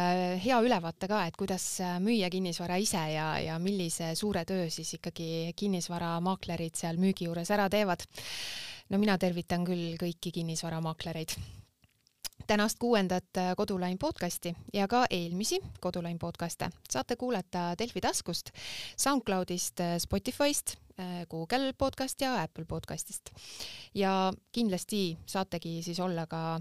[0.44, 1.66] hea ülevaate ka, et kuidas
[2.04, 7.68] müüa kinnisvara ise ja, ja millise suure töö siis ikkagi kinnisvaramaaklerid seal müügi juures ära
[7.72, 8.08] teevad
[8.90, 11.36] no mina tervitan küll kõiki kinnisvaramaaklereid
[12.46, 18.52] tänast kuuendat Kodulain podcasti ja ka eelmisi Kodulain podcaste saate kuulata Delfi taskust,
[18.98, 20.76] SoundCloudist, Spotify'st,
[21.30, 23.32] Google podcast ja Apple podcastist.
[23.96, 26.60] ja kindlasti saategi siis olla ka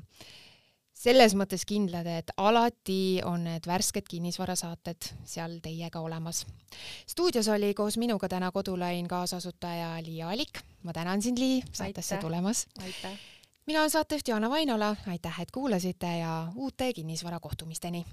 [0.95, 6.47] selles mõttes kindlad, et alati on need värsked kinnisvarasaated seal teiega olemas.
[7.07, 10.61] stuudios oli koos minuga täna Kodulain kaasasutaja Liia Alik.
[10.83, 12.67] ma tänan sind, Lii, saatesse tulemas.
[12.83, 13.19] aitäh
[13.67, 18.05] mina olen saatejuht Joana Vainola, aitäh, et kuulasite ja uute kinnisvarakohtumisteni.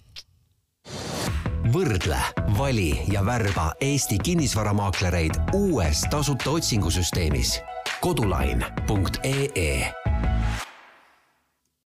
[1.74, 2.18] võrdle,
[2.58, 7.60] vali ja värba Eesti kinnisvaramaaklereid uues tasuta otsingusüsteemis
[8.02, 10.01] kodulain.ee